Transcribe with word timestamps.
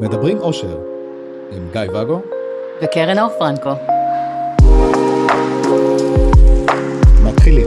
מדברים 0.00 0.38
אושר, 0.38 0.78
עם 1.50 1.68
גיא 1.72 1.80
ואגו 1.92 2.20
וקרן 2.82 3.18
אור 3.18 3.28
פרנקו. 3.38 3.70
מתחילים. 7.24 7.66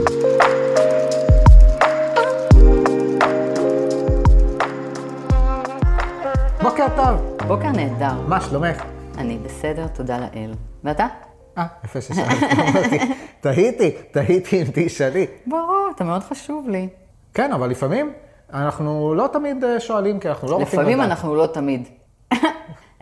בוקר 6.62 6.86
טוב. 6.96 7.46
בוקר 7.48 7.68
נהדר. 7.70 8.20
מה 8.28 8.40
שלומך? 8.40 8.82
אני 9.18 9.38
בסדר, 9.44 9.86
תודה 9.86 10.18
לאל. 10.18 10.54
ואתה? 10.84 11.06
אה, 11.58 11.66
יפה 11.84 12.00
ששאלת, 12.00 12.28
אמרתי, 12.52 12.98
תהיתי, 13.40 13.90
תהיתי 14.10 14.62
אם 14.62 14.66
תשאלי. 14.74 15.26
ברור, 15.46 15.88
אתה 15.96 16.04
מאוד 16.04 16.22
חשוב 16.22 16.68
לי. 16.68 16.88
כן, 17.34 17.52
אבל 17.52 17.70
לפעמים 17.70 18.12
אנחנו 18.52 19.14
לא 19.14 19.26
תמיד 19.32 19.64
אה, 19.64 19.80
שואלים, 19.80 20.20
כי 20.20 20.28
אנחנו 20.28 20.48
לא 20.48 20.52
רוצים 20.52 20.66
לדעת. 20.66 20.80
לפעמים 20.80 21.00
אנחנו 21.00 21.34
לא 21.34 21.46
תמיד. 21.46 21.88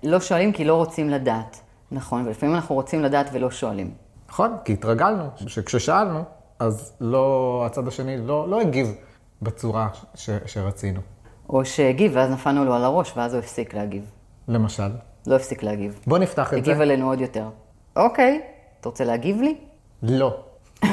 לא 0.02 0.20
שואלים 0.20 0.52
כי 0.52 0.64
לא 0.64 0.74
רוצים 0.74 1.10
לדעת. 1.10 1.60
נכון, 1.90 2.26
ולפעמים 2.26 2.54
אנחנו 2.54 2.74
רוצים 2.74 3.02
לדעת 3.02 3.30
ולא 3.32 3.50
שואלים. 3.50 3.90
נכון, 4.28 4.56
כי 4.64 4.72
התרגלנו, 4.72 5.24
שכששאלנו, 5.46 6.22
אז 6.58 6.92
לא, 7.00 7.62
הצד 7.66 7.88
השני 7.88 8.16
לא, 8.16 8.48
לא 8.48 8.60
הגיב 8.60 8.94
בצורה 9.42 9.88
ש, 10.14 10.30
שרצינו. 10.46 11.00
או 11.48 11.64
שהגיב, 11.64 12.12
ואז 12.14 12.30
נפלנו 12.30 12.64
לו 12.64 12.74
על 12.74 12.84
הראש, 12.84 13.12
ואז 13.16 13.34
הוא 13.34 13.38
הפסיק 13.38 13.74
להגיב. 13.74 14.10
למשל. 14.48 14.90
לא 15.26 15.36
הפסיק 15.36 15.62
להגיב. 15.62 16.00
בוא 16.06 16.18
נפתח 16.18 16.46
את 16.46 16.50
זה. 16.50 16.56
הגיב 16.70 16.80
עלינו 16.80 17.08
עוד 17.08 17.20
יותר. 17.20 17.48
אוקיי, 17.96 18.40
אתה 18.80 18.88
רוצה 18.88 19.04
להגיב 19.04 19.40
לי? 19.40 19.56
לא. 20.02 20.36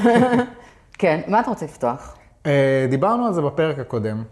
כן, 0.99 1.21
מה 1.27 1.39
אתה 1.39 1.49
רוצה 1.49 1.65
לפתוח? 1.65 2.17
אה, 2.45 2.87
דיברנו 2.89 3.25
על 3.25 3.33
זה 3.33 3.41
בפרק 3.41 3.79
הקודם, 3.79 4.23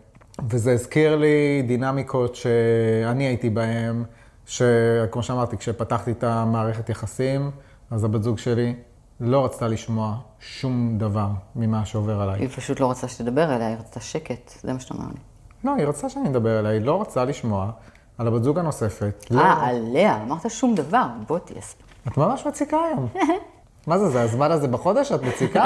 וזה 0.49 0.71
הזכיר 0.71 1.15
לי 1.15 1.61
דינמיקות 1.67 2.35
שאני 2.35 3.23
הייתי 3.23 3.49
בהן, 3.49 4.03
שכמו 4.45 5.23
שאמרתי, 5.23 5.57
כשפתחתי 5.57 6.11
את 6.11 6.23
המערכת 6.23 6.89
יחסים, 6.89 7.51
אז 7.91 8.03
הבת 8.03 8.23
זוג 8.23 8.37
שלי 8.37 8.75
לא 9.19 9.45
רצתה 9.45 9.67
לשמוע 9.67 10.15
שום 10.39 10.97
דבר 10.97 11.27
ממה 11.55 11.85
שעובר 11.85 12.21
עליי. 12.21 12.39
היא 12.39 12.49
פשוט 12.49 12.79
לא 12.79 12.91
רצתה 12.91 13.07
שתדבר 13.07 13.55
אליה, 13.55 13.67
היא 13.67 13.75
רצתה 13.79 13.99
שקט, 13.99 14.51
זה 14.63 14.73
מה 14.73 14.79
שאתה 14.79 14.93
אומר 14.93 15.05
לי. 15.07 15.19
לא, 15.63 15.75
היא 15.75 15.85
רצתה 15.85 16.09
שאני 16.09 16.29
אדבר 16.29 16.59
אליה, 16.59 16.71
היא 16.71 16.81
לא 16.81 17.01
רצתה 17.01 17.25
לשמוע 17.25 17.71
על 18.17 18.27
הבת 18.27 18.43
זוג 18.43 18.59
הנוספת. 18.59 19.25
לא. 19.31 19.41
אה, 19.41 19.67
עליה, 19.67 20.21
אמרת 20.23 20.49
שום 20.51 20.75
דבר, 20.75 21.05
בוא 21.27 21.39
תהיה. 21.39 21.61
את 22.07 22.17
ממש 22.17 22.47
מציקה 22.47 22.77
היום. 22.87 23.07
מה 23.87 23.97
זה, 23.97 24.09
זה 24.09 24.21
הזמן 24.21 24.51
הזה 24.51 24.67
בחודש? 24.67 25.11
את 25.11 25.23
מציקה? 25.23 25.63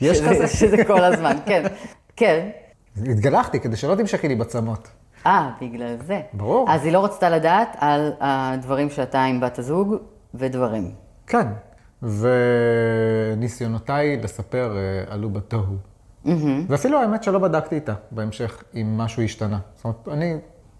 יש 0.00 0.18
שזה- 0.18 0.28
כזה? 0.30 0.46
שזה 0.48 0.84
כל 0.84 1.04
הזמן, 1.04 1.36
כן. 1.46 1.62
כן. 2.16 2.48
התגלחתי 2.96 3.60
כדי 3.60 3.76
שלא 3.76 3.94
תמשכי 3.94 4.28
לי 4.28 4.34
בצמות. 4.34 4.88
אה, 5.26 5.50
בגלל 5.60 5.96
זה. 6.06 6.20
ברור. 6.32 6.70
אז 6.70 6.84
היא 6.84 6.92
לא 6.92 7.04
רצתה 7.04 7.30
לדעת 7.30 7.76
על 7.80 8.12
הדברים 8.20 8.90
שאתה 8.90 9.24
עם 9.24 9.40
בת 9.40 9.58
הזוג 9.58 9.94
ודברים. 10.34 10.90
כן. 11.26 11.46
וניסיונותיי 12.02 14.16
לספר 14.22 14.76
אה, 14.76 14.82
עלו 15.14 15.30
בתוהו. 15.30 15.76
ואפילו 16.68 16.98
האמת 16.98 17.22
שלא 17.22 17.38
בדקתי 17.38 17.74
איתה 17.74 17.94
בהמשך 18.10 18.62
אם 18.74 18.98
משהו 18.98 19.22
השתנה. 19.22 19.58
זאת 19.76 19.84
אומרת, 19.84 20.08
אני 20.08 20.36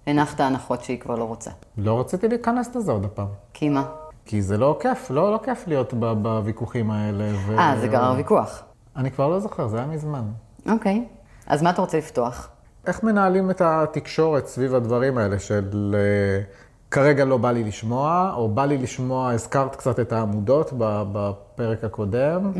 הנחת 0.06 0.40
הנחות 0.40 0.84
שהיא 0.84 1.00
כבר 1.00 1.14
לא 1.14 1.24
רוצה. 1.24 1.50
לא 1.78 2.00
רציתי 2.00 2.28
להיכנס 2.28 2.76
לזה 2.76 2.92
עוד 2.92 3.04
הפעם. 3.04 3.26
כי 3.52 3.68
מה? 3.68 3.84
כי 4.24 4.42
זה 4.42 4.58
לא 4.58 4.78
כיף, 4.80 5.10
לא, 5.10 5.32
לא 5.32 5.40
כיף 5.44 5.68
להיות 5.68 5.94
ב- 5.94 6.12
בוויכוחים 6.22 6.90
האלה. 6.90 7.24
ו... 7.46 7.58
אה, 7.58 7.74
זה 7.80 7.88
גרר 7.88 8.14
ויכוח. 8.16 8.62
אני 8.96 9.10
כבר 9.10 9.28
לא 9.28 9.40
זוכר, 9.40 9.68
זה 9.68 9.78
היה 9.78 9.86
מזמן. 9.86 10.22
אוקיי. 10.70 11.04
אז 11.46 11.62
מה 11.62 11.70
אתה 11.70 11.80
רוצה 11.80 11.98
לפתוח? 11.98 12.48
איך 12.86 13.02
מנהלים 13.02 13.50
את 13.50 13.60
התקשורת 13.60 14.46
סביב 14.46 14.74
הדברים 14.74 15.18
האלה 15.18 15.38
של 15.38 15.96
אה, 15.98 16.42
כרגע 16.90 17.24
לא 17.24 17.36
בא 17.36 17.50
לי 17.52 17.64
לשמוע, 17.64 18.32
או 18.36 18.48
בא 18.48 18.64
לי 18.64 18.78
לשמוע, 18.78 19.30
הזכרת 19.30 19.76
קצת 19.76 20.00
את 20.00 20.12
העמודות 20.12 20.70
בפרק 21.12 21.84
הקודם, 21.84 22.52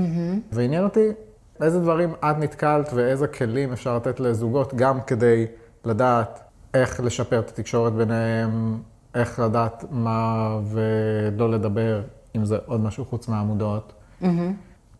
ועניין 0.52 0.84
אותי 0.84 1.08
איזה 1.60 1.80
דברים 1.80 2.12
את 2.20 2.38
נתקלת 2.38 2.90
ואיזה 2.94 3.26
כלים 3.26 3.72
אפשר 3.72 3.96
לתת 3.96 4.20
לזוגות 4.20 4.74
גם 4.74 5.00
כדי 5.00 5.46
לדעת 5.84 6.40
איך 6.74 7.00
לשפר 7.00 7.38
את 7.38 7.48
התקשורת 7.48 7.92
ביניהם, 7.92 8.78
איך 9.14 9.38
לדעת 9.40 9.84
מה 9.90 10.48
ולא 10.64 11.50
לדבר, 11.50 12.02
אם 12.36 12.44
זה 12.44 12.58
עוד 12.66 12.80
משהו 12.80 13.04
חוץ 13.04 13.28
מהעמודות. 13.28 13.92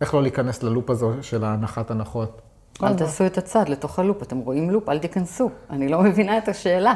איך 0.00 0.14
לא 0.14 0.22
להיכנס 0.22 0.62
ללופ 0.62 0.90
הזו 0.90 1.12
של 1.22 1.44
ההנחת 1.44 1.90
הנחות. 1.90 2.42
אל 2.82 2.94
תעשו 2.94 3.26
את 3.26 3.38
הצד 3.38 3.68
לתוך 3.68 3.98
הלופ, 3.98 4.22
אתם 4.22 4.38
רואים 4.38 4.70
לופ, 4.70 4.88
אל 4.88 4.98
תיכנסו. 4.98 5.50
אני 5.70 5.88
לא 5.88 6.02
מבינה 6.02 6.38
את 6.38 6.48
השאלה. 6.48 6.94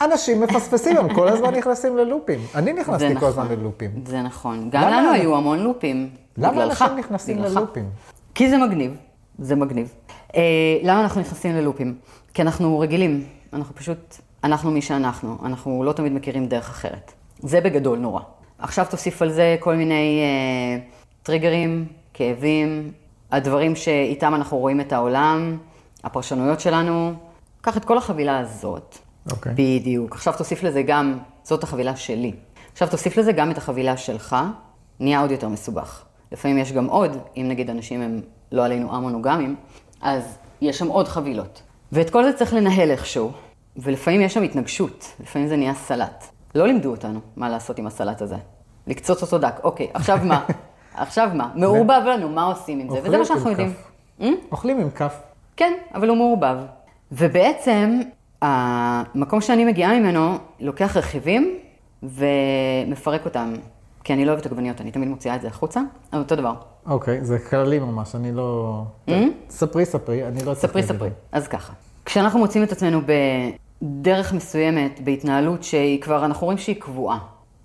אנשים 0.00 0.40
מפספסים, 0.40 0.96
הם 0.96 1.14
כל 1.14 1.28
הזמן 1.28 1.54
נכנסים 1.54 1.96
ללופים. 1.96 2.40
אני 2.54 2.72
נכנסתי 2.72 3.08
כל 3.08 3.14
נכון. 3.14 3.28
הזמן 3.28 3.48
ללופים. 3.48 3.90
זה 4.06 4.22
נכון. 4.22 4.68
גם 4.70 4.90
לנו 4.90 5.12
היו 5.12 5.36
המון 5.36 5.58
לופים. 5.58 6.10
למה 6.36 6.52
בגללך, 6.52 6.82
אנשים 6.82 6.98
נכנסים 6.98 7.36
בגללך. 7.36 7.56
ללופים? 7.56 7.84
כי 8.34 8.50
זה 8.50 8.58
מגניב, 8.58 8.96
זה 9.38 9.56
מגניב. 9.56 9.94
אה, 10.36 10.42
למה 10.82 11.00
אנחנו 11.00 11.20
נכנסים 11.20 11.56
ללופים? 11.56 11.94
כי 12.34 12.42
אנחנו 12.42 12.78
רגילים, 12.78 13.24
אנחנו 13.52 13.74
פשוט, 13.74 14.16
אנחנו 14.44 14.70
מי 14.70 14.82
שאנחנו, 14.82 15.38
אנחנו 15.44 15.84
לא 15.84 15.92
תמיד 15.92 16.12
מכירים 16.12 16.46
דרך 16.46 16.68
אחרת. 16.68 17.12
זה 17.38 17.60
בגדול 17.60 17.98
נורא. 17.98 18.20
עכשיו 18.58 18.86
תוסיף 18.90 19.22
על 19.22 19.32
זה 19.32 19.56
כל 19.60 19.74
מיני 19.74 20.20
אה, 20.20 20.82
טריגרים, 21.22 21.86
כאבים, 22.14 22.92
הדברים 23.32 23.76
שאיתם 23.76 24.34
אנחנו 24.34 24.58
רואים 24.58 24.80
את 24.80 24.92
העולם, 24.92 25.58
הפרשנויות 26.04 26.60
שלנו, 26.60 27.14
קח 27.60 27.76
את 27.76 27.84
כל 27.84 27.98
החבילה 27.98 28.38
הזאת. 28.38 28.98
אוקיי. 29.30 29.52
בדיוק. 29.52 30.14
עכשיו 30.14 30.34
תוסיף 30.38 30.62
לזה 30.62 30.82
גם, 30.82 31.18
זאת 31.42 31.62
החבילה 31.62 31.96
שלי. 31.96 32.32
עכשיו 32.72 32.88
תוסיף 32.88 33.16
לזה 33.16 33.32
גם 33.32 33.50
את 33.50 33.58
החבילה 33.58 33.96
שלך, 33.96 34.36
נהיה 35.00 35.20
עוד 35.20 35.30
יותר 35.30 35.48
מסובך. 35.48 36.04
לפעמים 36.32 36.58
יש 36.58 36.72
גם 36.72 36.86
עוד, 36.86 37.16
אם 37.36 37.46
נגיד 37.48 37.70
אנשים 37.70 38.00
הם 38.00 38.20
לא 38.52 38.64
עלינו 38.64 38.96
המונוגמים, 38.96 39.56
אז 40.00 40.38
יש 40.60 40.78
שם 40.78 40.88
עוד 40.88 41.08
חבילות. 41.08 41.62
ואת 41.92 42.10
כל 42.10 42.24
זה 42.24 42.32
צריך 42.32 42.54
לנהל 42.54 42.90
איכשהו, 42.90 43.32
ולפעמים 43.76 44.20
יש 44.20 44.34
שם 44.34 44.42
התנגשות, 44.42 45.12
לפעמים 45.20 45.48
זה 45.48 45.56
נהיה 45.56 45.74
סלט. 45.74 46.24
לא 46.54 46.66
לימדו 46.66 46.90
אותנו 46.90 47.20
מה 47.36 47.48
לעשות 47.48 47.78
עם 47.78 47.86
הסלט 47.86 48.22
הזה. 48.22 48.36
לקצוץ 48.86 49.22
אותו 49.22 49.38
דק. 49.38 49.60
אוקיי, 49.64 49.90
עכשיו 49.94 50.18
מה? 50.24 50.44
עכשיו 50.94 51.30
מה? 51.34 51.50
מעורבב 51.54 52.02
לנו, 52.06 52.28
מה 52.28 52.44
עושים 52.44 52.80
עם 52.80 52.90
זה? 52.90 53.00
וזה 53.04 53.18
מה 53.18 53.24
שאנחנו 53.24 53.50
יודעים. 53.50 53.72
כף. 54.20 54.26
אוכלים 54.52 54.80
עם 54.80 54.90
כף. 54.90 55.20
כן, 55.56 55.72
אבל 55.94 56.08
הוא 56.08 56.16
מעורבב. 56.16 56.56
ובעצם, 57.12 58.00
המקום 58.42 59.40
שאני 59.40 59.64
מגיעה 59.64 60.00
ממנו 60.00 60.38
לוקח 60.60 60.96
רכיבים 60.96 61.58
ומפרק 62.02 63.24
אותם. 63.24 63.54
כי 64.04 64.12
אני 64.12 64.24
לא 64.24 64.30
אוהבת 64.30 64.46
עגבניות, 64.46 64.80
אני 64.80 64.90
תמיד 64.90 65.08
מוציאה 65.08 65.36
את 65.36 65.40
זה 65.40 65.48
החוצה, 65.48 65.80
אבל 66.12 66.20
אותו 66.22 66.36
דבר. 66.36 66.54
אוקיי, 66.86 67.24
זה 67.24 67.38
כללי 67.38 67.78
ממש, 67.78 68.14
אני 68.14 68.32
לא... 68.32 68.82
ספרי, 69.50 69.84
ספרי, 69.84 70.26
אני 70.26 70.44
לא... 70.44 70.54
ספרי, 70.54 70.82
ספרי. 70.82 71.10
אז 71.32 71.48
ככה. 71.48 71.72
כשאנחנו 72.04 72.38
מוצאים 72.38 72.64
את 72.64 72.72
עצמנו 72.72 73.00
בדרך 73.82 74.32
מסוימת, 74.32 75.00
בהתנהלות 75.04 75.62
שהיא 75.62 76.00
כבר, 76.00 76.24
אנחנו 76.24 76.44
רואים 76.44 76.58
שהיא 76.58 76.80
קבועה. 76.80 77.18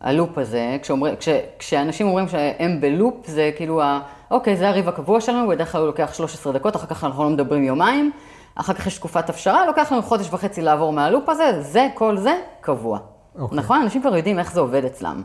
הלופ 0.06 0.38
הזה, 0.38 0.78
כשאומר, 0.82 1.16
כש, 1.16 1.30
כשאנשים 1.60 2.08
אומרים 2.08 2.28
שהם 2.28 2.82
בלופ, 2.82 3.28
זה 3.28 3.52
כאילו, 3.56 3.82
ה, 3.82 4.00
אוקיי, 4.32 4.56
זה 4.56 4.70
הריב 4.70 4.90
הקבוע 4.90 5.22
שלנו, 5.22 5.48
בדרך 5.48 5.72
כלל 5.72 5.82
הוא 5.82 5.88
לוקח 5.88 6.14
13 6.14 6.54
דקות, 6.54 6.76
אחר 6.76 6.88
כך 6.88 7.04
אנחנו 7.04 7.24
לא 7.24 7.30
מדברים 7.30 7.64
יומיים, 7.64 8.12
אחר 8.56 8.74
כך 8.74 8.88
יש 8.88 8.98
תקופת 8.98 9.30
הפשרה, 9.30 9.66
לוקח 9.66 9.92
לנו 9.92 10.02
חודש 10.02 10.28
וחצי 10.34 10.62
לעבור 10.62 10.94
מהלופ 10.94 11.30
הזה, 11.30 11.62
זה, 11.62 11.88
כל 11.94 12.18
זה, 12.18 12.36
קבוע. 12.62 13.00
אוקיי. 13.40 13.58
נכון? 13.58 13.82
אנשים 13.82 14.02
כבר 14.02 14.16
יודעים 14.16 14.40
איך 14.40 14.52
זה 14.52 14.60
עובד 14.60 14.86
אצלם. 14.86 15.22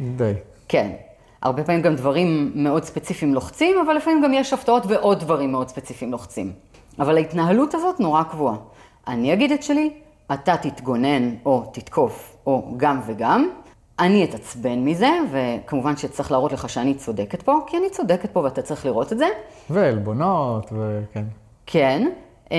די. 0.00 0.32
כן. 0.68 0.90
הרבה 1.42 1.64
פעמים 1.64 1.82
גם 1.82 1.96
דברים 1.96 2.52
מאוד 2.54 2.84
ספציפיים 2.84 3.34
לוחצים, 3.34 3.76
אבל 3.86 3.94
לפעמים 3.94 4.22
גם 4.22 4.32
יש 4.32 4.52
הפתעות 4.52 4.82
ועוד 4.88 5.20
דברים 5.20 5.52
מאוד 5.52 5.68
ספציפיים 5.68 6.12
לוחצים. 6.12 6.52
אבל 6.98 7.16
ההתנהלות 7.16 7.74
הזאת 7.74 8.00
נורא 8.00 8.22
קבועה. 8.22 8.56
אני 9.08 9.32
אגיד 9.32 9.52
את 9.52 9.62
שלי, 9.62 9.90
אתה 10.32 10.56
תתגונן 10.56 11.34
או 11.46 11.70
תתקוף, 11.72 12.36
או 12.46 12.74
גם 12.76 13.00
וגם. 13.06 13.48
אני 13.98 14.24
אתעצבן 14.24 14.84
מזה, 14.84 15.10
וכמובן 15.32 15.96
שצריך 15.96 16.32
להראות 16.32 16.52
לך 16.52 16.68
שאני 16.68 16.94
צודקת 16.94 17.42
פה, 17.42 17.58
כי 17.66 17.76
אני 17.76 17.90
צודקת 17.90 18.30
פה 18.30 18.40
ואתה 18.40 18.62
צריך 18.62 18.86
לראות 18.86 19.12
את 19.12 19.18
זה. 19.18 19.26
ועלבונות, 19.70 20.72
וכן. 20.72 21.24
כן. 21.66 22.08
אה, 22.52 22.56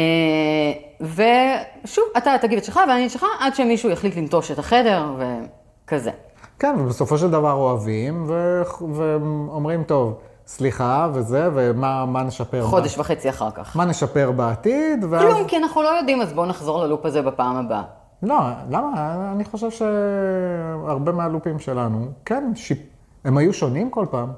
ושוב, 1.01 2.03
אתה 2.17 2.35
תגיד 2.41 2.57
את 2.57 2.63
שלך 2.63 2.79
ואני 2.87 3.05
את 3.05 3.11
שלך, 3.11 3.25
עד 3.39 3.55
שמישהו 3.55 3.89
יחליט 3.89 4.15
לנטוש 4.15 4.51
את 4.51 4.59
החדר 4.59 5.05
וכזה. 5.17 6.11
כן, 6.59 6.75
ובסופו 6.79 7.17
של 7.17 7.31
דבר 7.31 7.51
אוהבים, 7.51 8.25
ו... 8.27 8.61
ואומרים, 8.93 9.83
טוב, 9.83 10.13
סליחה 10.47 11.07
וזה, 11.13 11.49
ומה 11.53 12.05
מה 12.05 12.23
נשפר? 12.23 12.63
חודש 12.63 12.97
וחצי 12.97 13.29
אחר 13.29 13.51
כך. 13.51 13.77
מה 13.77 13.85
נשפר 13.85 14.31
בעתיד, 14.31 15.05
ואז... 15.09 15.21
כלום, 15.21 15.47
כי 15.47 15.57
אנחנו 15.57 15.81
לא 15.81 15.89
יודעים, 15.89 16.21
אז 16.21 16.33
בואו 16.33 16.45
נחזור 16.45 16.83
ללופ 16.83 17.05
הזה 17.05 17.21
בפעם 17.21 17.55
הבאה. 17.55 17.83
לא, 18.23 18.39
למה? 18.69 19.31
אני 19.35 19.43
חושב 19.43 19.69
שהרבה 19.71 21.11
מהלופים 21.11 21.59
שלנו, 21.59 22.07
כן, 22.25 22.51
שיפ... 22.55 22.79
הם 23.25 23.37
היו 23.37 23.53
שונים 23.53 23.89
כל 23.89 24.05
פעם. 24.11 24.29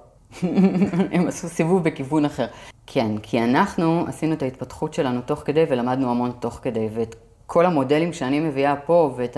הם 1.13 1.27
עשו 1.27 1.47
סיבוב 1.47 1.83
בכיוון 1.83 2.25
אחר. 2.25 2.47
כן, 2.87 3.17
כי 3.17 3.43
אנחנו 3.43 4.05
עשינו 4.07 4.33
את 4.33 4.41
ההתפתחות 4.41 4.93
שלנו 4.93 5.21
תוך 5.21 5.39
כדי 5.45 5.63
ולמדנו 5.69 6.11
המון 6.11 6.31
תוך 6.39 6.59
כדי, 6.61 6.89
ואת 6.93 7.15
כל 7.45 7.65
המודלים 7.65 8.13
שאני 8.13 8.39
מביאה 8.39 8.75
פה 8.75 9.13
ואת 9.17 9.37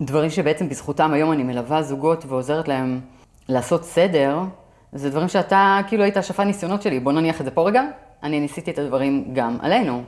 דברים 0.00 0.30
שבעצם 0.30 0.68
בזכותם 0.68 1.12
היום 1.12 1.32
אני 1.32 1.42
מלווה 1.42 1.82
זוגות 1.82 2.24
ועוזרת 2.28 2.68
להם 2.68 3.00
לעשות 3.48 3.84
סדר, 3.84 4.38
זה 4.92 5.10
דברים 5.10 5.28
שאתה 5.28 5.80
כאילו 5.88 6.02
היית 6.02 6.16
השפע 6.16 6.44
ניסיונות 6.44 6.82
שלי. 6.82 7.00
בוא 7.00 7.12
נניח 7.12 7.40
את 7.40 7.44
זה 7.44 7.50
פה 7.50 7.68
רגע, 7.68 7.82
אני 8.22 8.40
ניסיתי 8.40 8.70
את 8.70 8.78
הדברים 8.78 9.30
גם 9.32 9.56
עלינו. 9.60 10.02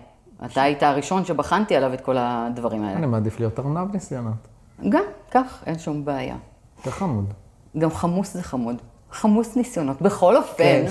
אתה 0.45 0.63
היית 0.63 0.83
הראשון 0.83 1.25
שבחנתי 1.25 1.77
עליו 1.77 1.95
את 1.95 2.01
כל 2.01 2.17
הדברים 2.19 2.85
האלה. 2.85 2.99
אני 2.99 3.07
מעדיף 3.07 3.41
להיות 3.41 3.59
ארנב 3.61 3.93
ניסיונות. 3.93 4.49
גם, 4.89 5.03
כך, 5.31 5.63
אין 5.67 5.79
שום 5.79 6.05
בעיה. 6.05 6.37
זה 6.85 6.91
חמוד. 6.91 7.33
גם 7.79 7.91
חמוס 7.91 8.35
זה 8.35 8.43
חמוד. 8.43 8.77
חמוס 9.11 9.57
ניסיונות. 9.57 10.03
בכל 10.03 10.37
אופן. 10.37 10.85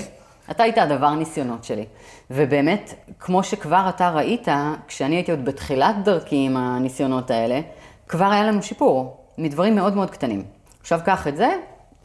אתה 0.52 0.64
היית 0.64 0.78
הדבר 0.78 1.16
ניסיונות 1.16 1.64
שלי. 1.64 1.86
ובאמת, 2.32 2.94
כמו 3.20 3.44
שכבר 3.44 3.86
אתה 3.90 4.10
ראית, 4.10 4.48
כשאני 4.88 5.16
הייתי 5.16 5.32
עוד 5.32 5.46
בתחילת 5.46 5.96
דרכי 6.04 6.46
עם 6.46 6.58
הניסיונות 6.58 7.32
האלה, 7.32 7.62
כבר 8.08 8.26
היה 8.26 8.44
לנו 8.44 8.64
שיפור, 8.64 9.18
מדברים 9.38 9.76
מאוד 9.76 9.96
מאוד 9.96 10.10
קטנים. 10.10 10.44
עכשיו 10.82 11.00
קח 11.06 11.28
את 11.28 11.38
זה, 11.38 11.50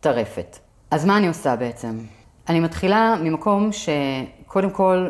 טרפת. 0.00 0.58
אז 0.90 1.04
מה 1.04 1.16
אני 1.16 1.28
עושה 1.28 1.56
בעצם? 1.56 1.98
אני 2.48 2.60
מתחילה 2.60 3.14
ממקום 3.22 3.70
שקודם 3.72 4.70
כל 4.70 5.08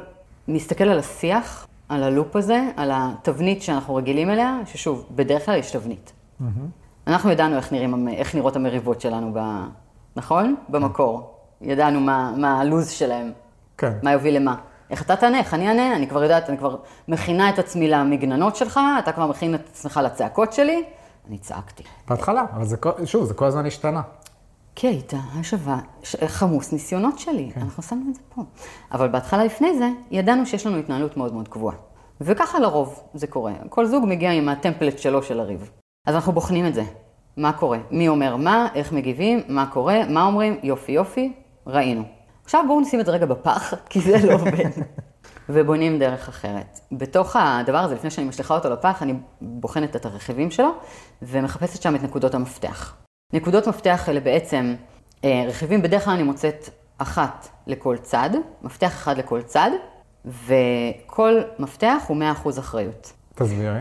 נסתכל 0.48 0.84
על 0.84 0.98
השיח, 0.98 1.66
על 1.88 2.02
הלופ 2.02 2.36
הזה, 2.36 2.68
על 2.76 2.90
התבנית 2.94 3.62
שאנחנו 3.62 3.94
רגילים 3.94 4.30
אליה, 4.30 4.58
ששוב, 4.66 5.06
בדרך 5.10 5.46
כלל 5.46 5.58
יש 5.58 5.70
תבנית. 5.70 6.12
אנחנו 7.06 7.30
ידענו 7.30 7.56
איך, 7.56 7.72
נראים, 7.72 8.08
איך 8.08 8.34
נראות 8.34 8.56
המריבות 8.56 9.00
שלנו, 9.00 9.32
ב, 9.34 9.38
נכון? 10.16 10.54
במקור. 10.68 11.34
ידענו 11.60 12.00
מה, 12.00 12.32
מה 12.36 12.60
הלו"ז 12.60 12.90
שלהם, 12.90 13.32
כן. 13.78 13.92
מה 14.02 14.12
יוביל 14.12 14.36
למה. 14.36 14.56
איך 14.90 15.02
אתה 15.02 15.16
תענה, 15.16 15.38
איך 15.38 15.54
אני 15.54 15.68
אענה, 15.68 15.96
אני 15.96 16.08
כבר 16.08 16.22
יודעת, 16.22 16.48
אני 16.48 16.58
כבר 16.58 16.76
מכינה 17.08 17.48
את 17.48 17.58
עצמי 17.58 17.88
למגננות 17.88 18.56
שלך, 18.56 18.80
אתה 18.98 19.12
כבר 19.12 19.26
מכין 19.26 19.54
את 19.54 19.68
עצמך 19.70 20.00
לצעקות 20.04 20.52
שלי, 20.52 20.84
אני 21.28 21.38
צעקתי. 21.38 21.82
בהתחלה, 22.08 22.44
אבל 22.52 22.64
זה, 22.64 22.76
שוב, 23.04 23.24
זה 23.24 23.34
כל 23.34 23.44
הזמן 23.44 23.66
השתנה. 23.66 24.02
כי 24.80 24.86
היית 24.86 25.12
השווה, 25.34 25.78
ש- 26.02 26.16
חמוס 26.26 26.72
ניסיונות 26.72 27.18
שלי, 27.18 27.50
אנחנו 27.56 27.82
שמנו 27.82 28.10
את 28.10 28.14
זה 28.14 28.20
פה. 28.34 28.42
אבל 28.92 29.08
בהתחלה 29.08 29.44
לפני 29.44 29.78
זה, 29.78 29.88
ידענו 30.10 30.46
שיש 30.46 30.66
לנו 30.66 30.76
התנהלות 30.76 31.16
מאוד 31.16 31.34
מאוד 31.34 31.48
קבועה. 31.48 31.76
וככה 32.20 32.58
לרוב 32.58 33.02
זה 33.14 33.26
קורה. 33.26 33.52
כל 33.68 33.86
זוג 33.86 34.04
מגיע 34.06 34.32
עם 34.32 34.48
הטמפלט 34.48 34.98
שלו 34.98 35.22
של 35.22 35.40
הריב. 35.40 35.70
אז 36.06 36.14
אנחנו 36.14 36.32
בוחנים 36.32 36.66
את 36.66 36.74
זה. 36.74 36.82
מה 37.36 37.52
קורה? 37.52 37.78
מי 37.90 38.08
אומר 38.08 38.36
מה, 38.36 38.68
איך 38.74 38.92
מגיבים, 38.92 39.42
מה 39.48 39.66
קורה, 39.66 40.00
מה 40.08 40.26
אומרים, 40.26 40.60
יופי 40.62 40.92
יופי, 40.92 41.32
ראינו. 41.66 42.02
עכשיו 42.44 42.64
בואו 42.66 42.80
נשים 42.80 43.00
את 43.00 43.06
זה 43.06 43.12
רגע 43.12 43.26
בפח, 43.26 43.74
כי 43.90 44.00
זה 44.00 44.26
לא 44.26 44.34
עובד. 44.34 44.70
ובונים 45.48 45.98
דרך 45.98 46.28
אחרת. 46.28 46.80
בתוך 46.92 47.36
הדבר 47.38 47.78
הזה, 47.78 47.94
לפני 47.94 48.10
שאני 48.10 48.28
משליכה 48.28 48.54
אותו 48.54 48.70
לפח, 48.70 49.02
אני 49.02 49.14
בוחנת 49.40 49.96
את 49.96 50.06
הרכיבים 50.06 50.50
שלו, 50.50 50.70
ומחפשת 51.22 51.82
שם 51.82 51.94
את 51.94 52.02
נקודות 52.02 52.34
המפתח. 52.34 53.07
נקודות 53.32 53.66
מפתח 53.66 54.08
אלה 54.08 54.20
בעצם 54.20 54.74
אה, 55.24 55.44
רכיבים, 55.48 55.82
בדרך 55.82 56.04
כלל 56.04 56.14
אני 56.14 56.22
מוצאת 56.22 56.68
אחת 56.98 57.48
לכל 57.66 57.96
צד, 58.02 58.30
מפתח 58.62 58.88
אחד 58.88 59.18
לכל 59.18 59.42
צד, 59.42 59.70
וכל 60.24 61.40
מפתח 61.58 62.02
הוא 62.06 62.16
100% 62.44 62.58
אחריות. 62.58 63.12
תסבירי. 63.34 63.80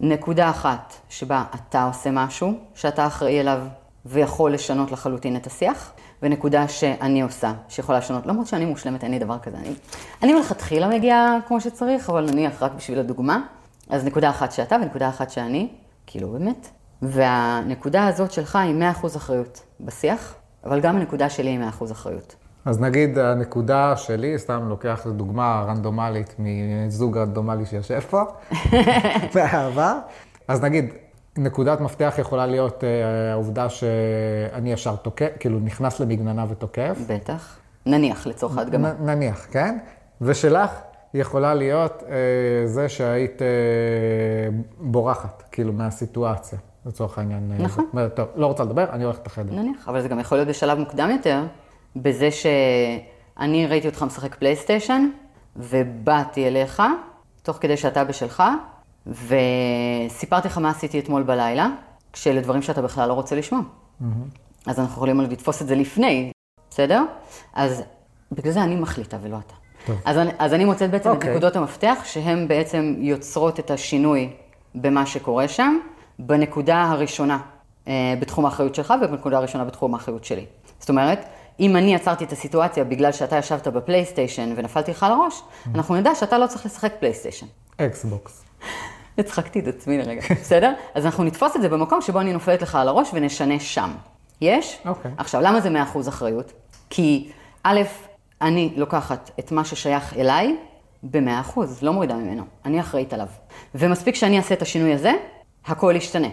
נקודה 0.00 0.50
אחת 0.50 0.94
שבה 1.08 1.44
אתה 1.54 1.84
עושה 1.84 2.10
משהו 2.10 2.52
שאתה 2.74 3.06
אחראי 3.06 3.40
אליו 3.40 3.62
ויכול 4.06 4.52
לשנות 4.52 4.92
לחלוטין 4.92 5.36
את 5.36 5.46
השיח, 5.46 5.92
ונקודה 6.22 6.68
שאני 6.68 7.22
עושה, 7.22 7.52
שיכולה 7.68 7.98
לשנות, 7.98 8.26
למרות 8.26 8.46
שאני 8.46 8.64
מושלמת, 8.64 9.04
אין 9.04 9.12
לי 9.12 9.18
דבר 9.18 9.38
כזה. 9.38 9.56
אני, 9.56 9.74
אני 10.22 10.32
מלכתחילה 10.34 10.88
מגיעה 10.88 11.38
כמו 11.46 11.60
שצריך, 11.60 12.10
אבל 12.10 12.30
נניח 12.30 12.62
רק 12.62 12.72
בשביל 12.72 12.98
הדוגמה. 12.98 13.40
אז 13.88 14.04
נקודה 14.04 14.30
אחת 14.30 14.52
שאתה 14.52 14.76
ונקודה 14.76 15.08
אחת 15.08 15.30
שאני, 15.30 15.68
כאילו 16.06 16.32
באמת. 16.32 16.68
והנקודה 17.02 18.06
הזאת 18.06 18.32
שלך 18.32 18.56
היא 18.56 18.74
100% 19.02 19.06
אחריות 19.16 19.62
בשיח, 19.80 20.34
אבל 20.64 20.80
גם 20.80 20.96
הנקודה 20.96 21.30
שלי 21.30 21.50
היא 21.50 21.60
100% 21.80 21.92
אחריות. 21.92 22.36
אז 22.64 22.80
נגיד 22.80 23.18
הנקודה 23.18 23.96
שלי, 23.96 24.38
סתם 24.38 24.68
לוקח 24.68 25.06
דוגמה 25.06 25.64
רנדומלית 25.68 26.34
מזוג 26.38 27.18
רנדומלי 27.18 27.66
שיושב 27.66 28.00
פה, 28.00 28.22
מהעבר. 29.34 29.98
אז 30.48 30.62
נגיד, 30.62 30.92
נקודת 31.38 31.80
מפתח 31.80 32.14
יכולה 32.18 32.46
להיות 32.46 32.84
אה, 32.84 33.32
העובדה 33.32 33.68
שאני 33.68 34.72
ישר 34.72 34.96
תוקף, 34.96 35.28
כאילו 35.40 35.60
נכנס 35.60 36.00
למגננה 36.00 36.44
ותוקף. 36.48 36.98
בטח. 37.08 37.58
נניח 37.86 38.26
לצורך 38.26 38.58
ההדגמה. 38.58 38.92
נניח, 39.00 39.46
כן? 39.50 39.78
ושלך 40.20 40.70
יכולה 41.14 41.54
להיות 41.54 42.02
אה, 42.08 42.66
זה 42.66 42.88
שהיית 42.88 43.42
אה, 43.42 43.46
בורחת, 44.80 45.42
כאילו, 45.52 45.72
מהסיטואציה, 45.72 46.58
לצורך 46.86 47.18
העניין. 47.18 47.52
אה, 47.52 47.64
נכון. 47.64 47.84
זאת 47.84 47.92
אומרת, 47.92 48.16
טוב, 48.16 48.28
לא 48.36 48.46
רוצה 48.46 48.64
לדבר, 48.64 48.84
אני 48.90 49.04
הולכת 49.04 49.26
לחדר. 49.26 49.54
נניח, 49.54 49.88
אבל 49.88 50.02
זה 50.02 50.08
גם 50.08 50.20
יכול 50.20 50.38
להיות 50.38 50.48
בשלב 50.48 50.78
מוקדם 50.78 51.10
יותר, 51.10 51.42
בזה 51.96 52.28
שאני 52.30 53.66
ראיתי 53.66 53.88
אותך 53.88 54.02
משחק 54.02 54.34
פלייסטיישן, 54.34 55.08
ובאתי 55.56 56.46
אליך, 56.46 56.82
תוך 57.42 57.56
כדי 57.60 57.76
שאתה 57.76 58.04
בשלך, 58.04 58.42
וסיפרתי 59.06 60.48
לך 60.48 60.58
מה 60.58 60.70
עשיתי 60.70 60.98
אתמול 60.98 61.22
בלילה, 61.22 61.68
כשאלה 62.12 62.40
דברים 62.40 62.62
שאתה 62.62 62.82
בכלל 62.82 63.08
לא 63.08 63.14
רוצה 63.14 63.36
לשמוע. 63.36 63.60
אז 64.66 64.80
אנחנו 64.80 64.94
יכולים 64.94 65.20
לתפוס 65.20 65.62
את 65.62 65.66
זה 65.66 65.74
לפני, 65.74 66.30
בסדר? 66.70 67.04
אז 67.54 67.82
בגלל 68.32 68.52
זה 68.52 68.62
אני 68.62 68.76
מחליטה 68.76 69.16
ולא 69.22 69.36
אתה. 69.46 69.54
טוב. 69.86 69.96
אז 70.04 70.18
אני, 70.18 70.30
אז 70.38 70.54
אני 70.54 70.64
מוצאת 70.64 70.90
בעצם 70.90 71.10
את 71.10 71.14
אוקיי. 71.14 71.30
נקודות 71.30 71.56
המפתח, 71.56 71.98
שהן 72.04 72.48
בעצם 72.48 72.94
יוצרות 72.98 73.60
את 73.60 73.70
השינוי 73.70 74.32
במה 74.74 75.06
שקורה 75.06 75.48
שם, 75.48 75.78
בנקודה 76.18 76.82
הראשונה 76.82 77.38
אה, 77.88 78.14
בתחום 78.20 78.44
האחריות 78.44 78.74
שלך 78.74 78.94
ובנקודה 79.02 79.36
הראשונה 79.38 79.64
בתחום 79.64 79.94
האחריות 79.94 80.24
שלי. 80.24 80.46
זאת 80.78 80.88
אומרת, 80.88 81.24
אם 81.60 81.76
אני 81.76 81.94
עצרתי 81.94 82.24
את 82.24 82.32
הסיטואציה 82.32 82.84
בגלל 82.84 83.12
שאתה 83.12 83.36
ישבת 83.36 83.68
בפלייסטיישן 83.68 84.52
ונפלתי 84.56 84.90
לך 84.90 85.02
על 85.02 85.12
הראש, 85.12 85.42
אנחנו 85.74 85.96
נדע 85.96 86.14
שאתה 86.14 86.38
לא 86.38 86.46
צריך 86.46 86.66
לשחק 86.66 86.92
פלייסטיישן. 86.98 87.46
אקסבוקס. 87.76 88.44
הצחקתי 89.18 89.60
את 89.60 89.66
עצמי 89.66 89.98
לרגע, 89.98 90.20
בסדר? 90.40 90.72
אז 90.94 91.06
אנחנו 91.06 91.24
נתפוס 91.24 91.56
את 91.56 91.62
זה 91.62 91.68
במקום 91.68 92.00
שבו 92.00 92.20
אני 92.20 92.32
נופלת 92.32 92.62
לך 92.62 92.74
על 92.74 92.88
הראש 92.88 93.10
ונשנה 93.14 93.60
שם. 93.60 93.90
יש? 94.40 94.78
אוקיי. 94.86 95.10
עכשיו, 95.18 95.40
למה 95.40 95.60
זה 95.60 95.68
100% 95.94 96.08
אחריות? 96.08 96.52
כי 96.90 97.30
א', 97.62 97.80
אני 98.42 98.72
לוקחת 98.76 99.30
את 99.38 99.52
מה 99.52 99.64
ששייך 99.64 100.16
אליי 100.16 100.56
ב-100%, 101.02 101.60
לא 101.82 101.92
מורידה 101.92 102.14
ממנו, 102.14 102.42
אני 102.64 102.80
אחראית 102.80 103.12
עליו. 103.12 103.26
ומספיק 103.74 104.14
שאני 104.14 104.36
אעשה 104.36 104.54
את 104.54 104.62
השינוי 104.62 104.94
הזה, 104.94 105.12
הכל 105.66 105.94
ישתנה. 105.96 106.28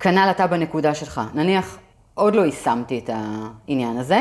כנ"ל 0.00 0.28
אתה 0.30 0.46
בנקודה 0.46 0.94
שלך. 0.94 1.20
נניח, 1.34 1.78
עוד 2.14 2.34
לא 2.34 2.42
יישמתי 2.42 2.98
את 2.98 3.10
העניין 3.12 3.98
הזה, 3.98 4.20